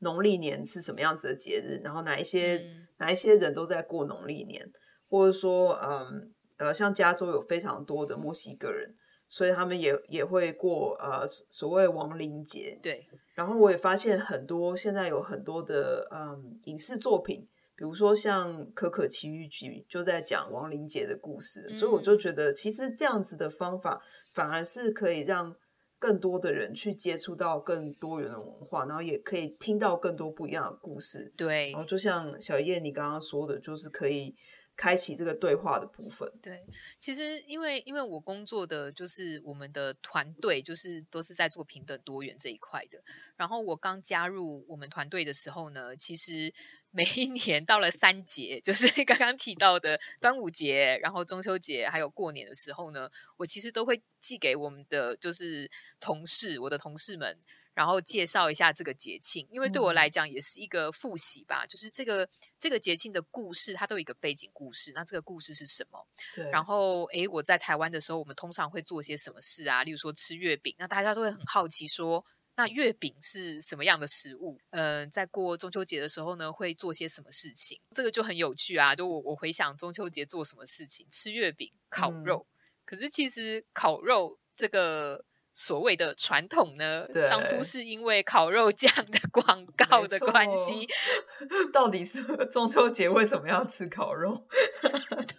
[0.00, 4.70] 农历年是什么样子的节日，然后哪一些、嗯、哪一些人都在过农历年，
[5.08, 8.94] 或者说，嗯呃，像加州有非常多的墨西哥人。
[9.30, 13.06] 所以他们也也会过呃所谓亡灵节，对。
[13.38, 17.46] 然后我也发现很多现在有很多的嗯影视作品，
[17.76, 21.72] 比如说像《可可奇遇记》就在讲亡灵节的故事，嗯。
[21.72, 25.54] 所以我就觉得其实这样子的方法反而是可以让
[26.00, 31.32] 更多的人去接触到更多元的文化，然后也可以听到更多不一样的故事。
[31.36, 31.70] 对。
[31.70, 34.34] 然后就像小叶你刚刚说的，就是可以。
[34.80, 36.32] 开启这个对话的部分。
[36.40, 36.64] 对，
[37.00, 42.96] 其实因为因为我工作的就是我们的团队，就是都是在做平等多元这一块的。
[43.38, 46.52] 然后我刚加入我们团队的时候呢，其实
[46.92, 57.38] 每一年到了三节，就是 刚刚提到的端午节，然后中秋节，还有过年的时候呢，我其实都会寄给我们的就是同事，我的同事们。
[57.74, 61.64] 然后介绍一下这个节庆，因为对我来讲也是一个复习吧。
[61.64, 64.90] 嗯、就是这个这个节庆的故事，它都有一个背景故事。
[64.96, 66.04] 那这个故事是什么？
[66.34, 66.50] 对。
[66.50, 69.84] 然后，诶，我在台湾的时候，我们通常会做些什么事啊？
[69.84, 72.26] 例如说吃月饼，那大家都会很好奇说，
[72.58, 74.58] 那月饼是什么样的食物？
[74.70, 77.80] 嗯、呃，在过中秋节的时候呢，会做些什么事情？
[77.94, 78.96] 这个就很有趣啊。
[78.96, 82.48] 就我我回想中秋节做什么事情，吃月饼、烤肉。
[82.48, 82.52] 嗯、
[82.84, 85.24] 可是其实烤肉这个。
[85.54, 90.86] 所谓的传统呢，当初是因为烤肉酱的 广告的关系。
[91.74, 94.46] 到底是 中秋节为什么要吃烤肉？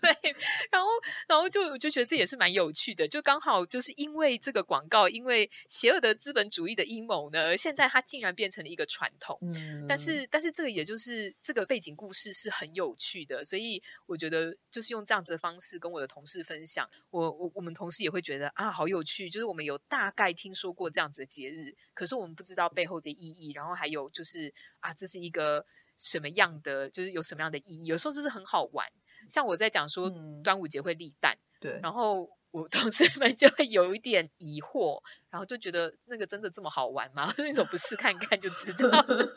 [0.02, 0.18] 对，
[0.72, 0.88] 然后
[1.28, 9.38] 然后就我就觉得这也是蛮有趣的，就刚好就是因为这个广告，因为邪恶的资本主义的阴谋呢，现在它竟然变成了一个传统。
[9.42, 25.66] 嗯，但是但是这个也就是这个背景故事是很有趣的，所以我觉得就是用这样子的方式跟我的同事分享，我我我们同事也会觉得啊，好有趣，就是我们有大概听说过这样子的节日，可是我们不知道背后的意义，然后还有就是啊，这是一个
[25.98, 28.88] 什么样的，就是有什么样的意义，有时候就是很好玩。
[29.30, 30.12] 像我在讲说
[30.44, 37.32] 端午节会立蛋，嗯、对，然后我同事 们就会有一点疑惑，然后就觉得那个真的这么好玩吗？
[37.38, 39.28] 那种不试看看就知道了。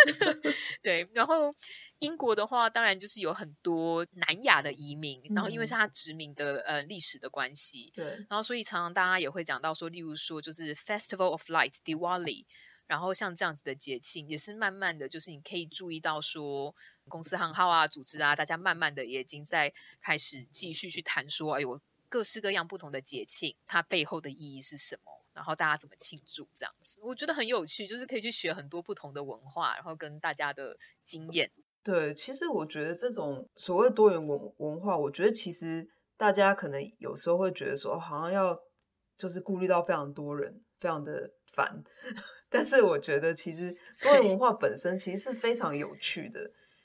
[0.82, 1.54] 对，然后
[1.98, 12.46] 英国的话，当然就是有很多南亚的移民，然后因为是他殖民的呃历史的关系，对，然后所以常常大家也会讲到说，例如说就是 Festival of Light Diwali。
[12.90, 16.74] 然后像这样子的节庆，也是慢慢的就是你可以注意到说，
[17.08, 19.72] 公司行号啊、组织啊，大家慢慢的也已经在
[20.02, 25.12] 开始继续去谈说，哎呦，各式各样不同的节庆，它背后的意义是什么？
[25.32, 26.48] 然后大家怎么庆祝？
[26.52, 31.52] 这样子，我觉得很有趣，就是可以去学很多不同的文化，然后跟大家的经验。
[31.84, 38.60] 对，其实我觉得这种所谓多元文文化，我觉得其实大家可能有时候会觉得说，好像要
[39.16, 41.82] 就是顾虑到非常多人，非常的烦。
[42.50, 46.40] 但是我觉得，其实 多元文化本身其实是非常有趣的，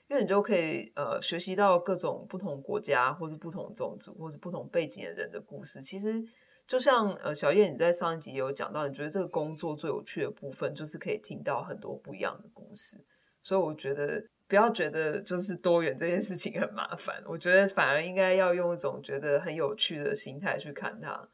[0.09, 5.81] 因为你就可以呃学习到各种不同国家或者不同种族或者不同背景的人的故事。
[5.81, 6.23] 其实
[6.67, 12.97] 就像呃小叶你在上一集也有讲到，你觉得这个工作最有趣的部分就是可以听到很多不一样的故事。
[13.41, 21.29] 所以我觉得不要觉得就是多元这件事情很麻烦，我觉得反而应该要用一种觉得很有趣的心态去看它。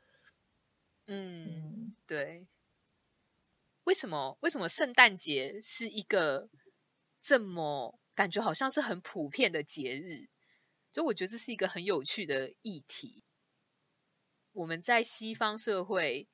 [1.08, 2.48] 嗯，对。
[3.86, 4.38] 为什么？
[4.42, 6.50] 为什么圣诞节是一个
[7.22, 10.30] 这么感觉好像是很普遍的节日？
[10.92, 13.24] 就我觉得这是一个很有趣的议题。
[14.52, 16.28] 我们在西方社会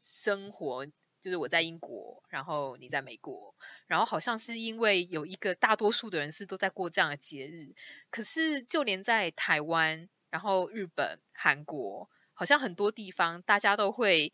[0.00, 0.84] 生活，
[1.20, 3.54] 就是我在英国，然后你在美国，
[3.86, 7.72] 然后好像是因为有一个大多数的人是都在过这样的节日。
[8.10, 14.32] 可是就连在台湾，然后日本、韩国，好像很多地方大家都会。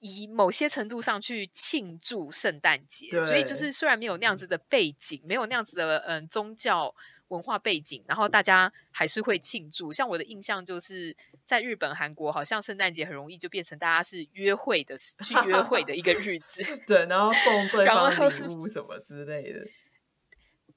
[0.00, 6.94] 以某些程度上去庆祝圣诞节，所以就是虽然没有那样子的背景，没有那样子的嗯宗教
[7.28, 9.92] 文化背景，然后大家还是会庆祝。
[9.92, 19.66] 像我的印象就是在日本、韩国，好像圣诞节很容易就变成大家是约会的去约会的一个日子， 对，然后送对方礼物什么之类的。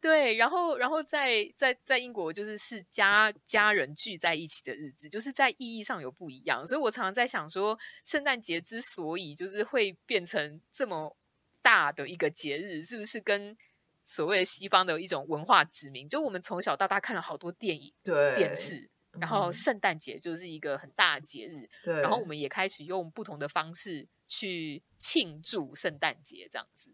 [0.02, 6.66] 对，然后，然后在在在英国，就是是家家人聚在一起的日子，就是在意义上有不一样。
[6.66, 11.16] 所以我常常在想说，圣诞节之所以就是会变成这么
[11.62, 13.56] 大的一个节日，是不是跟
[14.04, 16.10] 所谓西方的一种文化殖民？
[16.10, 26.90] 就我们从小到大看了好多电影、对电视，然后圣诞节就是一个很大的节日，对，然后我们也开始用不同的方式去庆祝圣诞节，这样子。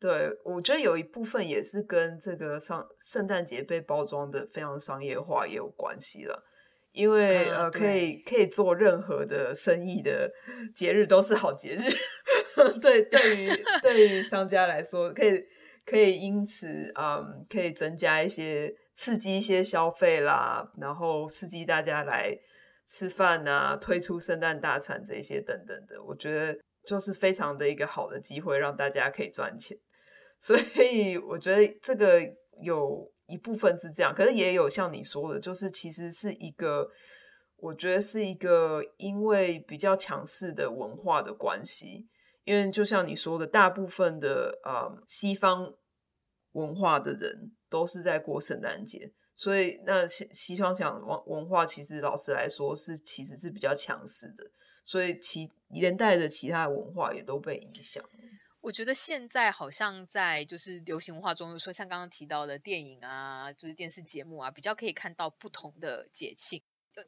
[0.00, 6.44] 对，我觉得有一部分也是跟这个上圣诞节被包装的非常商业化也有关系了，
[6.92, 10.30] 因为、啊、呃，可以可以做任何的生意的
[10.72, 11.80] 节日都是好节日，
[12.80, 13.50] 对，对于
[13.82, 15.42] 对于商家来说，可以
[15.84, 22.38] 可以因此嗯，可以增加一些刺激一些消费啦，然后刺激大家来
[22.86, 26.56] 吃饭啊，推出圣诞大餐这些等等的，我觉得
[26.86, 29.76] 就是非常的一个好的机会，让大家可以赚钱。
[30.40, 32.20] 所以我觉得这个
[32.62, 36.88] 有一部分是这样，可是也有像你说的，就是其实是一个，
[37.56, 42.08] 我觉得是一个因为比较强势的文化的关系，
[42.44, 45.74] 因为就像你说的，大部分的啊、嗯、西方
[46.52, 54.50] 文化的人都是在过圣诞节，所以那西西方讲文文化其实老实来说是其实是比较强势的，
[54.84, 58.02] 所以其连带着其他的文化也都被影响。
[58.60, 66.62] 我觉得现在好像在就是流行文化中，说像刚刚提到的电影啊，就是电视节目啊，比较可以看到不同的节庆。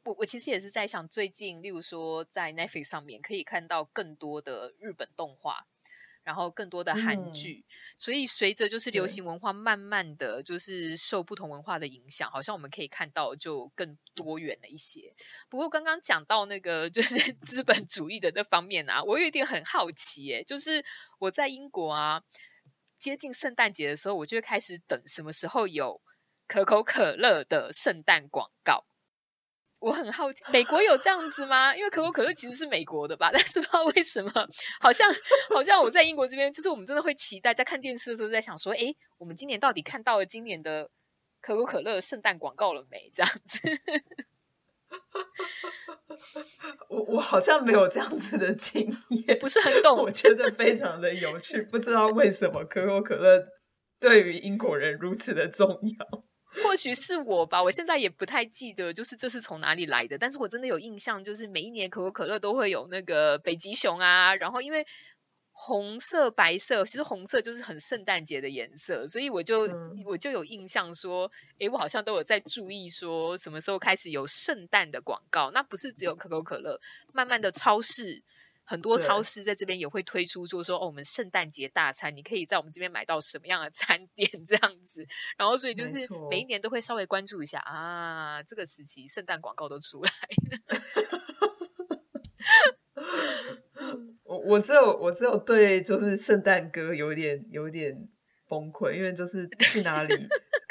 [0.05, 5.67] 我我其实也是在想，最近例如说在 Netflix 上面可以看到更多的日本动画。
[6.23, 15.13] 然后更多的韩剧，嗯，所以随着就是流行文化慢慢的就是受不同文化的影响，好像我们可以看到就更多元了一些。
[15.49, 20.83] 不过刚刚讲到那个就是 资本主义的那方面啊，我有一点很好奇耶，就是
[21.19, 22.23] 我在英国啊，
[22.97, 26.01] 接近圣诞节的时候，我就会开始等什么时候有
[26.47, 28.85] 可口可乐的圣诞广告。
[29.81, 31.75] 我很好奇，美国有这样子吗？
[31.75, 34.31] 因为可口可乐其实是美国的吧， 但是不知道为什么，
[34.79, 35.11] 好像
[35.49, 40.89] 好像我在英国这边，就是我们真的会期待，在看电视的时候在想说，诶，我们今年到底看到了今年的
[41.41, 43.11] 可口可乐圣诞广告了没？
[43.13, 43.59] 这样子。
[46.89, 48.87] 我我好像没有这样子的经
[49.25, 49.97] 验，不是很懂。
[50.05, 53.47] 我觉得非常的有趣，不知道为什么可口可乐
[53.99, 56.23] 对于英国人如此的重要。
[56.63, 60.17] 或许是我吧，我现在也不太记得，就是这是从哪里来的。
[60.17, 64.85] 但是我真的有印象，就是每一年可口可乐都会有那个北极熊啊，然后因为。
[65.53, 75.51] 红色、白色，其实红色就是很圣诞节的颜色，所以我就、嗯、我就有印象说，诶，我好像都有在注意说什么时候开始有圣诞的广告。
[75.51, 76.79] 那不是只有可口可乐，
[77.13, 78.23] 慢慢的超市
[78.63, 85.05] 很多超市在这边也会推出，说说哦，我们圣诞节大餐，你可以在我们这边买到什么样的餐 点这样子。
[85.37, 90.11] 然后所以就是每一年都会稍微关注一下啊，这个时期圣诞广告都出来
[90.69, 90.81] 了。
[94.23, 98.07] 我我只有我只有对就是圣诞歌有点有点
[98.47, 100.15] 崩溃，因为就是去哪里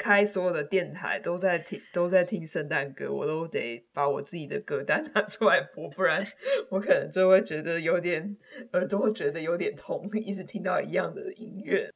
[0.01, 6.25] 开所有的电台都在听 都在听圣诞歌，我都得把我自己的歌单拿出来播，不然
[6.71, 8.35] 我可能就会觉得有点
[8.73, 11.93] 耳朵会觉得有点痛，一直听到一样的音乐。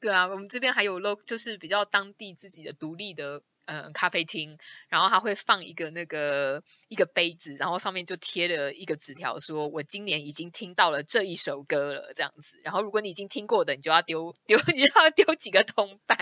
[0.00, 3.42] 对啊，我们这边还有 local 就是比较当地自己的独立的。
[3.68, 4.56] 嗯，咖啡厅，
[4.88, 12.58] 然后他会放一个那个一个杯子，然后上面就贴了一个纸条，说我今年已经听到了这一首歌了，这样子。
[12.64, 16.16] 然后如果你已经听过的，你就要丢丢， 你就要丢几个铜板。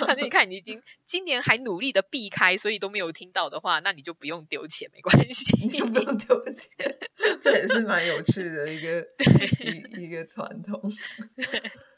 [0.00, 6.98] 反正你看你已经今年还努力的避开，所以都没有听到的话，那你就不用丢钱，没关系，不用丢钱。
[7.40, 9.06] 这也是蛮有趣的一个
[9.60, 10.82] 一一个传统。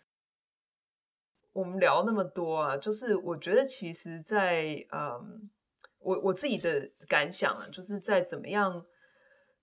[1.52, 5.50] 我们聊那么多啊，就是我觉得其实在，在嗯，
[5.98, 8.86] 我我自己的感想啊，就是在怎么样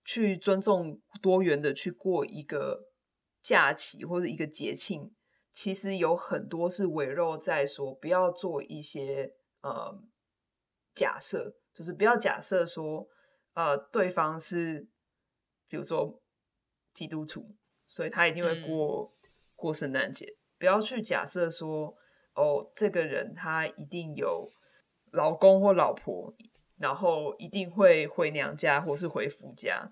[0.04, 2.90] 去尊重多元的去过一个
[3.42, 5.16] 假期或者一个节庆，
[5.52, 9.98] 其实有很多是围绕在说不要做一些呃
[10.94, 13.08] 假设，就是不要假设说
[13.54, 14.90] 呃对方是
[15.70, 16.22] 比如说
[16.94, 17.56] 基督徒，
[17.88, 20.36] 所以他一定会过、嗯、过圣诞节。
[20.60, 21.96] 不要去假设说，
[22.34, 24.52] 哦，这个人他一定有
[25.12, 26.34] 老公或老婆，
[26.78, 29.92] 然后一定会回娘家或是回夫家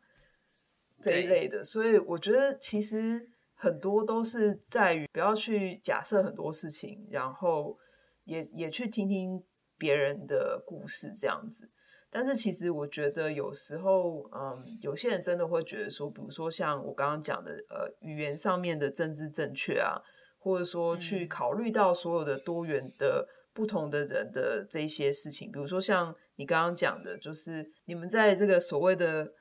[1.02, 1.64] 这一类的。
[1.64, 7.78] 所以我觉得其实很多都是在于不要去假设很多事情，然后
[8.24, 9.44] 也也去听听
[9.78, 11.72] 别人的故事这样子。
[12.10, 20.02] 但是其实我觉得有时候，嗯，有些人真的会觉得说，比如说像我刚刚讲的，呃，语言上面的政治正确啊。
[20.46, 29.34] 或者说去考虑到所有的多元的不同的人的这些事情，比如说像你刚刚讲的，就是你们在这个所谓的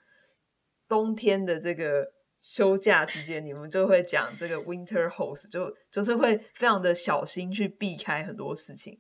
[0.89, 8.99] 冬天的这个休假之间，你们就会讲这个 winter host，就就是会非常的小心去避开很多事情。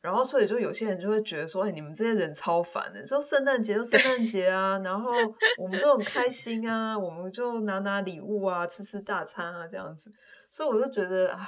[0.00, 5.10] 然后，所以就有些人就会觉得说：“哎，你们这些人超烦的，就圣诞节就圣诞节啊，然后
[5.58, 10.10] 我们就很开 心啊，我们就拿拿礼物啊，吃吃大餐啊，这样子。”
[10.50, 11.40] 所以我就觉得啊，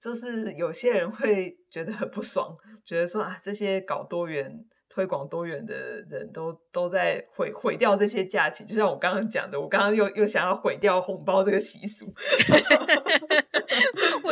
[0.00, 8.64] 就是有些人会觉得很不爽，觉得说啊，这些搞多元、推广多元的人都都在毁毁掉这些假期。
[8.64, 12.12] 就像我刚刚讲的，我刚刚又又想要毁掉红包这个习俗。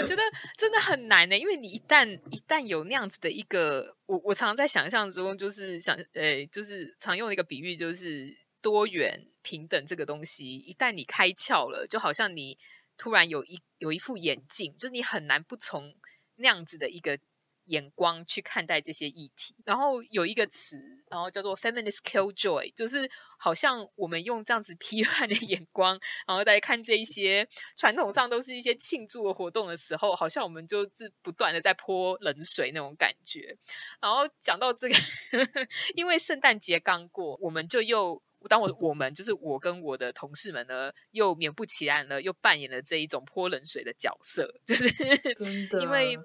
[0.02, 0.22] 我觉得
[0.58, 12.58] 真的很难呢， 因为你一旦一旦有那样子的一个，我我常常在想象中，就是想，呃，就是常用的一个比喻，就是多元平等这个东西，一旦你开窍了，就好像你
[12.98, 15.94] 突然有一有一副眼镜，就是你很难不从
[16.36, 17.18] 那样子的一个。
[17.66, 27.46] 眼光去看待这些议题，然后有一个词，然后叫做 “feminist killjoy”，就是好像我们用这样子批判的眼光，然后来看这一些
[27.76, 33.54] 传统上都是一些庆祝的活动的时候，好像我们就是不断的在泼冷水那种感觉。
[34.00, 34.94] 然后讲到这个，
[35.94, 44.88] 因为圣诞节刚过，我们就又当我我们就是我跟我的同事们呢，又免不其然了，又扮演了这一种泼冷水的角色，就是
[45.34, 46.18] 真的，因为。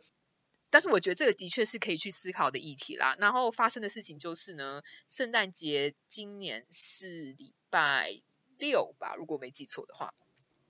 [0.70, 3.15] 但是我觉得这个的确是可以去思考的议题啦。
[3.20, 8.22] 然后发生的事情就是呢，圣诞节今年是礼拜
[8.57, 10.13] 六吧，如果没记错的话。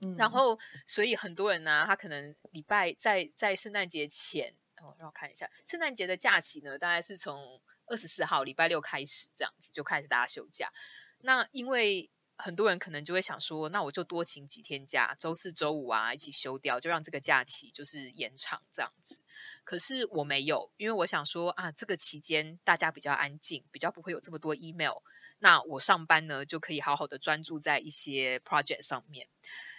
[0.00, 0.14] 嗯。
[0.16, 10.72] 然后，所以很多人呢，他可能礼拜在在圣诞节前，哦，让我看一下，圣诞节的假期呢，大概是从二十四号礼拜六开始，这样子就开始大家休假。
[11.22, 19.18] 那因为很多人可能就会想说，那我就多请几天假，周四周五啊一起休掉，就让这个假期就是延长这样子。
[19.68, 24.94] 可是我没有，因为我想说啊，这个期间大家比较安静，比较不会有这么多 email。
[25.40, 29.28] 那我上班呢，就可以好好的专注在一些 project 上面。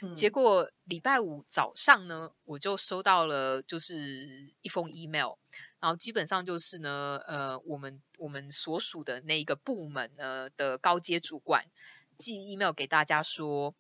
[0.04, 0.14] 嗯。
[0.14, 5.34] 结果礼拜五早上呢，我就收到了就是一封 email，
[5.80, 11.66] 然后基本上就是呢，呃，我们我们所属的那一个部门呢的高阶主管
[12.16, 13.74] 寄 email 给大家说，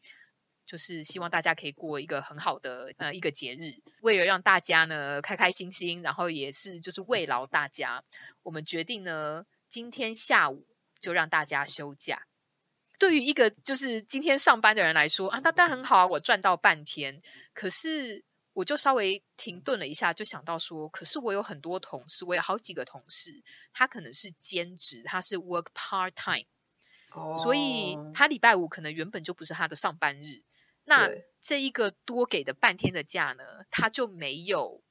[0.69, 8.03] 就是希望大家可以过一个很好的呃一个节日，为了让大家呢开开心心，然后也是就是慰劳大家，
[8.43, 10.67] 我们决定呢今天下午
[11.01, 12.27] 就让大家休假。
[12.99, 17.19] 对于一个就是今天上班的人来说啊，那当然很好啊，我赚到半天。
[17.51, 23.41] 可是我就稍微停顿了一下，就想到说，可是我有很多同事，我有好几个同事，
[23.73, 26.45] 他可能是兼职，他是 work part time，
[27.09, 30.43] 哦，所以他礼拜五可能原本就不是他的上班日。
[30.89, 31.09] 那
[31.39, 34.83] 这一个多给的半天的假呢，他就没有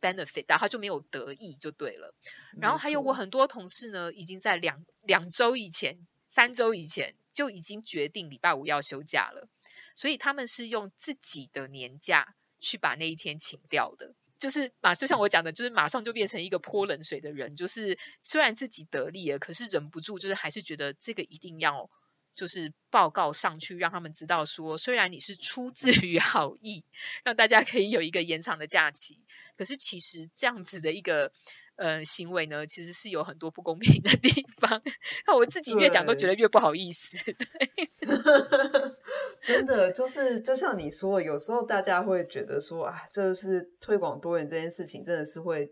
[0.00, 2.14] benefit，他就没有得益，就对了。
[2.58, 7.14] 然后还有我很多同事呢，已经在两两周以前、三周以前。
[7.32, 9.48] 就已经决定礼拜五要休假了，
[9.94, 14.12] 所以他们是用自己的年假去把那一天请掉的。
[14.36, 17.54] 就是马，就像我讲的，就是马上就变成一个泼冷水的人。
[17.54, 21.88] 就是虽然自己得利了，可是忍不住，就是还是觉得这个一定要
[22.34, 26.84] 就是报告上去，让他们知道说，虽然你是出自 于好意，
[27.24, 29.20] 让大家可以有一个延长的假期，
[29.56, 31.32] 可是其实这样子的一个。
[31.76, 34.82] 呃，行为呢，其实是有很多不公平的地方。
[35.26, 37.16] 那我自己越讲都觉得越不好意思。
[37.32, 37.90] 对，
[39.42, 45.70] 真的就是就像你说，有时候大家会觉得说啊，这是推广多元这件事情，真的是会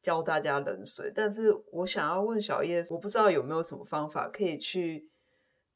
[0.00, 1.12] 浇大家冷水。
[1.14, 5.10] 但是我想要问小叶，我不知道有没有什么方法可以去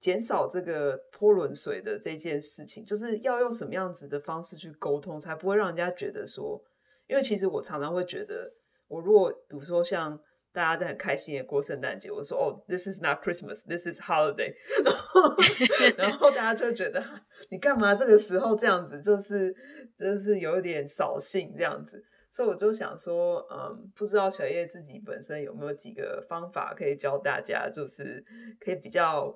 [0.05, 6.63] 减少这个泼冷水的这件事情，就是要用什么样子的方式去沟通，才不会让人家觉得说，
[7.07, 8.53] 因为其实我常常会觉得。
[8.87, 10.21] 我如果比如说像
[10.53, 14.53] 大家在很开心的过圣诞节，我说哦，this is not Christmas，this is holiday，
[14.85, 15.35] 然后
[15.97, 17.03] 然后大家就觉得
[17.51, 19.57] 你干嘛这个时候这样子，就是
[19.99, 28.23] 就是有一点扫兴这样子，所以我就想说，嗯，不知道小叶自己本身有没有几个方法可以教大家，就是
[28.61, 29.35] 可以比较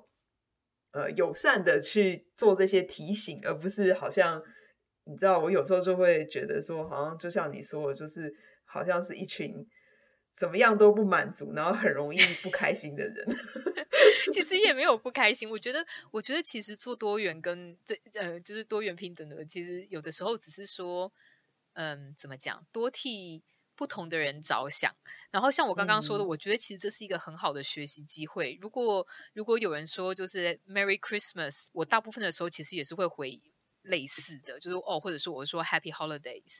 [0.91, 4.41] 呃友善的去做这些提醒，而不是好像
[5.05, 8.33] 你知道，我有时候就会觉得说，好像就像你说的，就是。
[8.71, 9.51] 好像是一群
[10.31, 13.27] 怎么样都不满足，然后很容易不开心的人。
[14.31, 21.11] 其实也没有不开心，我觉得，我觉得其实做多元跟这呃，就是多元平等的，其实有的时候只是说，
[21.73, 23.41] 嗯，怎么讲，多替
[23.79, 24.93] 不同的人着想。
[25.31, 28.57] 然后像我刚刚说的，嗯，我觉得其实这是一个很好的学习机会。
[28.61, 33.41] 如果如果有人说就是 Merry Christmas，我大部分的时候其实也是会回
[33.83, 36.59] 类似的，就是哦，或者说我说 Happy Holidays。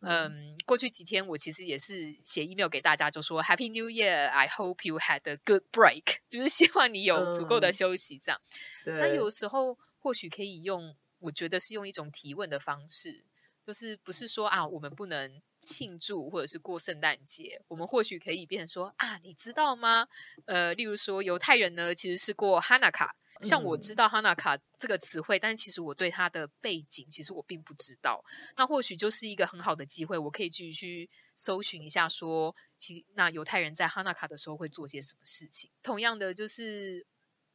[0.00, 8.18] 嗯，过去几天我其实也是写 email 给大家，就说 Happy New Year, I hope you had a good break， 就是希望你有足够的休息。
[8.18, 8.40] 这样，
[8.86, 13.24] 那、嗯、有时候或许可以用，我觉得是用一种提问的方式，
[13.66, 20.06] 就是不是说啊，我们不能庆祝或者是过圣诞节，我们或许可以变成说啊，你知道吗？
[20.44, 23.16] 呃，例如说犹太人呢，其实是过哈纳卡。
[23.42, 28.24] 像我知道哈纳卡这个词汇，但是其实我对它的背景，其实我并不知道。
[28.56, 35.70] 那或许就是一个很好的机会，我可以继续去搜寻一下说，说其那犹太人在哈纳卡的时候会做些什么事情。
[35.82, 37.06] 同样的，就是。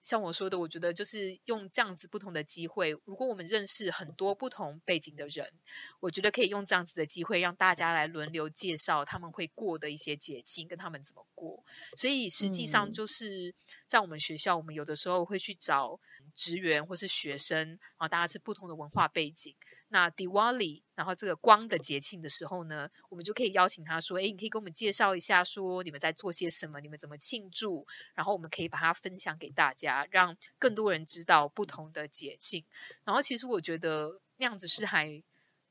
[0.02, 5.52] 像我说的，我觉得就是用这样子不同的机会，如果我们认识很多不同背景的人，
[6.00, 11.64] 我觉得可以用这样子的机会，让大家来轮流介绍他们会过的一些节庆，跟他们怎么过。
[11.97, 13.54] 所以实际上就是
[13.86, 16.00] 在我们学校，我们有的时候会去找
[16.40, 19.54] 职员或是学生啊，大家是不同的文化背景。
[19.90, 27.86] 那 Diwali，然后这个光的节庆的时候呢，我们就可以邀请他说：“诶，你可以给我们介绍一下，说你们在做些什么，你们怎么庆祝？
[28.16, 32.64] 然后我们可以把它分享给大家，让更多人知道不同的节庆。
[33.04, 35.22] 然后其实我觉得那样子是还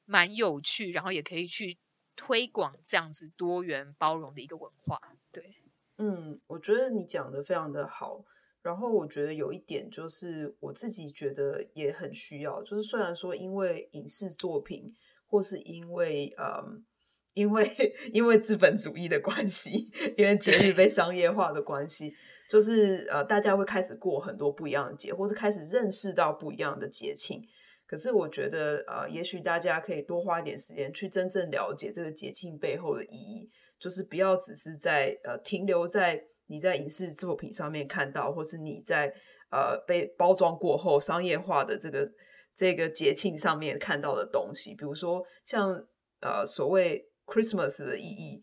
[0.05, 1.79] 蛮有趣，然后也可以去
[2.15, 5.01] 推广这样子多元包容的一个文化。
[5.33, 5.57] 对，
[5.97, 8.23] 嗯，我觉得你讲的非常的好。”
[8.69, 14.93] 然后我觉得有一点就是我自己觉得也很需要，就是虽然说因为影视作品，
[15.27, 16.85] 或是因为嗯，
[17.33, 17.67] 因为
[18.13, 19.89] 因为资本主义的关系，
[20.19, 22.13] 因为节日被商业化的关系，
[22.51, 27.43] 就是呃大家会开始过很多不一样的节，或是开始认识到不一样的节庆。
[27.87, 33.49] 可是我觉得呃，也许大家可以多花一点时间去真正了解这个节庆背后的意义，
[33.79, 36.23] 就是不要只是在呃停留在。
[36.49, 39.15] 你在影视作品上面看到，或是你在
[39.51, 42.13] 呃被包装过后商业化的这个
[42.55, 45.87] 这个节庆上面看到的东西，比如说像
[46.21, 48.43] 呃所谓 Christmas 的意义，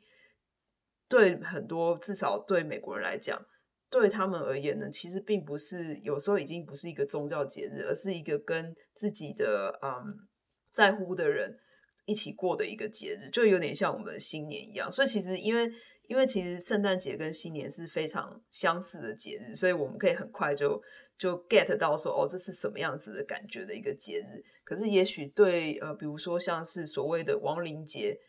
[1.09, 3.45] 对很多至少对美国人来讲，
[3.89, 10.27] 对他们而言呢，其实并不是有时候已经不是一个宗教节日，而是一个跟自己的嗯
[10.71, 11.57] 在乎的人
[12.05, 14.91] 一起过的一个节日，就有点像我们的新年一样。
[14.91, 15.69] 所以其实因为
[16.07, 20.81] 因为其实圣诞节跟新年是非常相似的节日，所以我们可以很快就
[21.17, 24.43] 就 get 到说，哦，这是什么样子的感觉的一个节日。
[24.63, 28.19] 可是也许对呃，比如说像是所谓的亡灵节。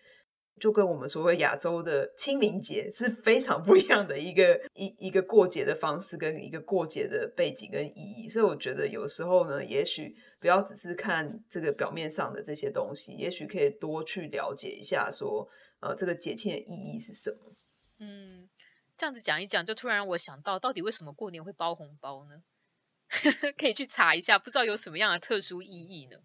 [0.58, 8.26] 就跟我们所谓亚洲的清明节是非常不一样的一个一一个过节的方式，跟一个过节的背景跟意义。
[8.26, 15.46] 所以我觉得有时候呢，也许不要只是看这个表面上的这些东西，也许可以多去了解一下说，
[15.80, 17.54] 呃，这个节庆的意义是什么。
[17.98, 18.48] 嗯，
[18.96, 22.42] 这样子讲一讲，就突然让我想到，到底为什么过年会包红包呢？
[23.56, 26.16] 可以去查一下，不知道有什么样的特殊意义呢？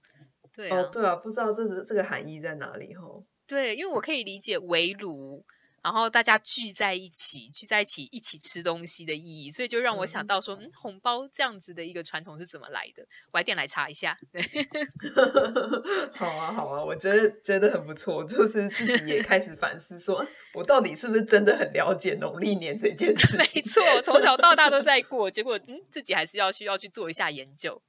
[0.54, 3.26] 对啊，哦，对啊，不知道这个这个含义在哪里吼。
[3.48, 5.46] 对，因为我可以理解围炉，
[5.84, 13.04] 然后大家聚在一起，聚在一起一起吃东西的意义，所以就让我想到说，嗯，嗯，红包这样子的一个传统是怎么来的？
[13.32, 14.18] 我还点来查一下。
[14.32, 14.42] 对，
[16.14, 23.56] 好啊，好啊，我觉得觉得很不错，就是自己也开始反思说，说我到底是不是真的很了解农历年这件事情？
[23.56, 27.82] 没错，从小到大都在过，结果嗯，自己还是要需要去做一下研究。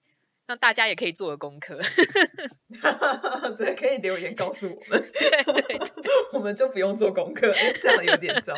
[0.49, 1.79] 那大家也可以做个功课，
[3.57, 5.81] 对，可以留言告诉我们， 对对对，
[6.35, 8.55] 我们就不用做功课，这样有点糟。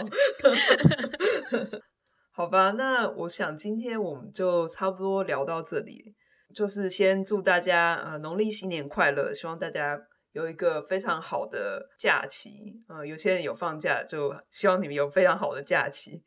[2.32, 6.14] 好吧，那我想今天我们就差不多聊到这里，
[6.55, 9.97] 就是先祝大家呃农历新年快乐，希望大家
[10.32, 12.51] 有一个非常好的假期。
[12.89, 16.22] 呃，有些人有放假，就希望你们有非常好的假期；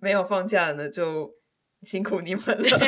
[0.00, 1.32] 没有放假的呢，就
[1.82, 2.78] 辛苦你们了。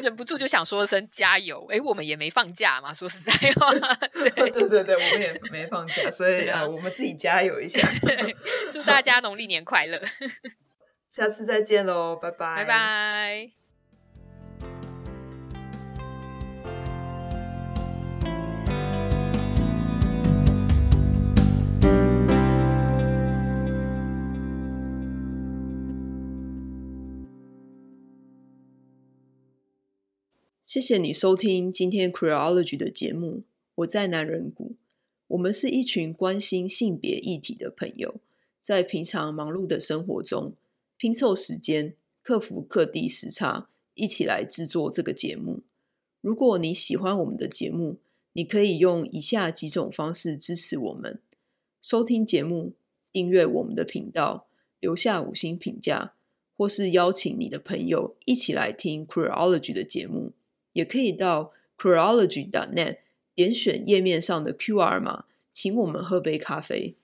[0.00, 1.66] 忍不住就想说声加油！
[1.70, 3.70] 哎，我们也没放假嘛，说实在话。
[4.12, 7.86] 对 对对对，我们也没放假，所以啊，我们自己加油一下。
[8.70, 10.00] 祝大家农历年快乐！
[11.08, 13.65] 下次再见喽，拜拜，拜拜。
[30.76, 33.44] 谢谢你收听今天 Queerology 的节目。
[33.76, 34.74] 我在男人谷，
[35.28, 38.20] 我们是一群关心性别议题的朋友，
[38.60, 40.52] 在平常忙碌的生活中
[40.98, 45.62] 拼凑时间，克服各地时差，一起来制作这个节目。
[46.20, 47.96] 如果你喜欢我们的节目，
[48.34, 51.22] 你可以用以下几种方式支持我们：
[51.80, 52.74] 收听节目、
[53.10, 54.46] 订阅我们的频道、
[54.78, 56.12] 留下五星评价，
[56.54, 60.34] 或是邀请你的朋友一起来听 Queerology 的节目。
[60.76, 62.98] 也可以到 chronology.net
[63.34, 66.96] 点选页面上的 QR 码，请我们喝杯咖啡。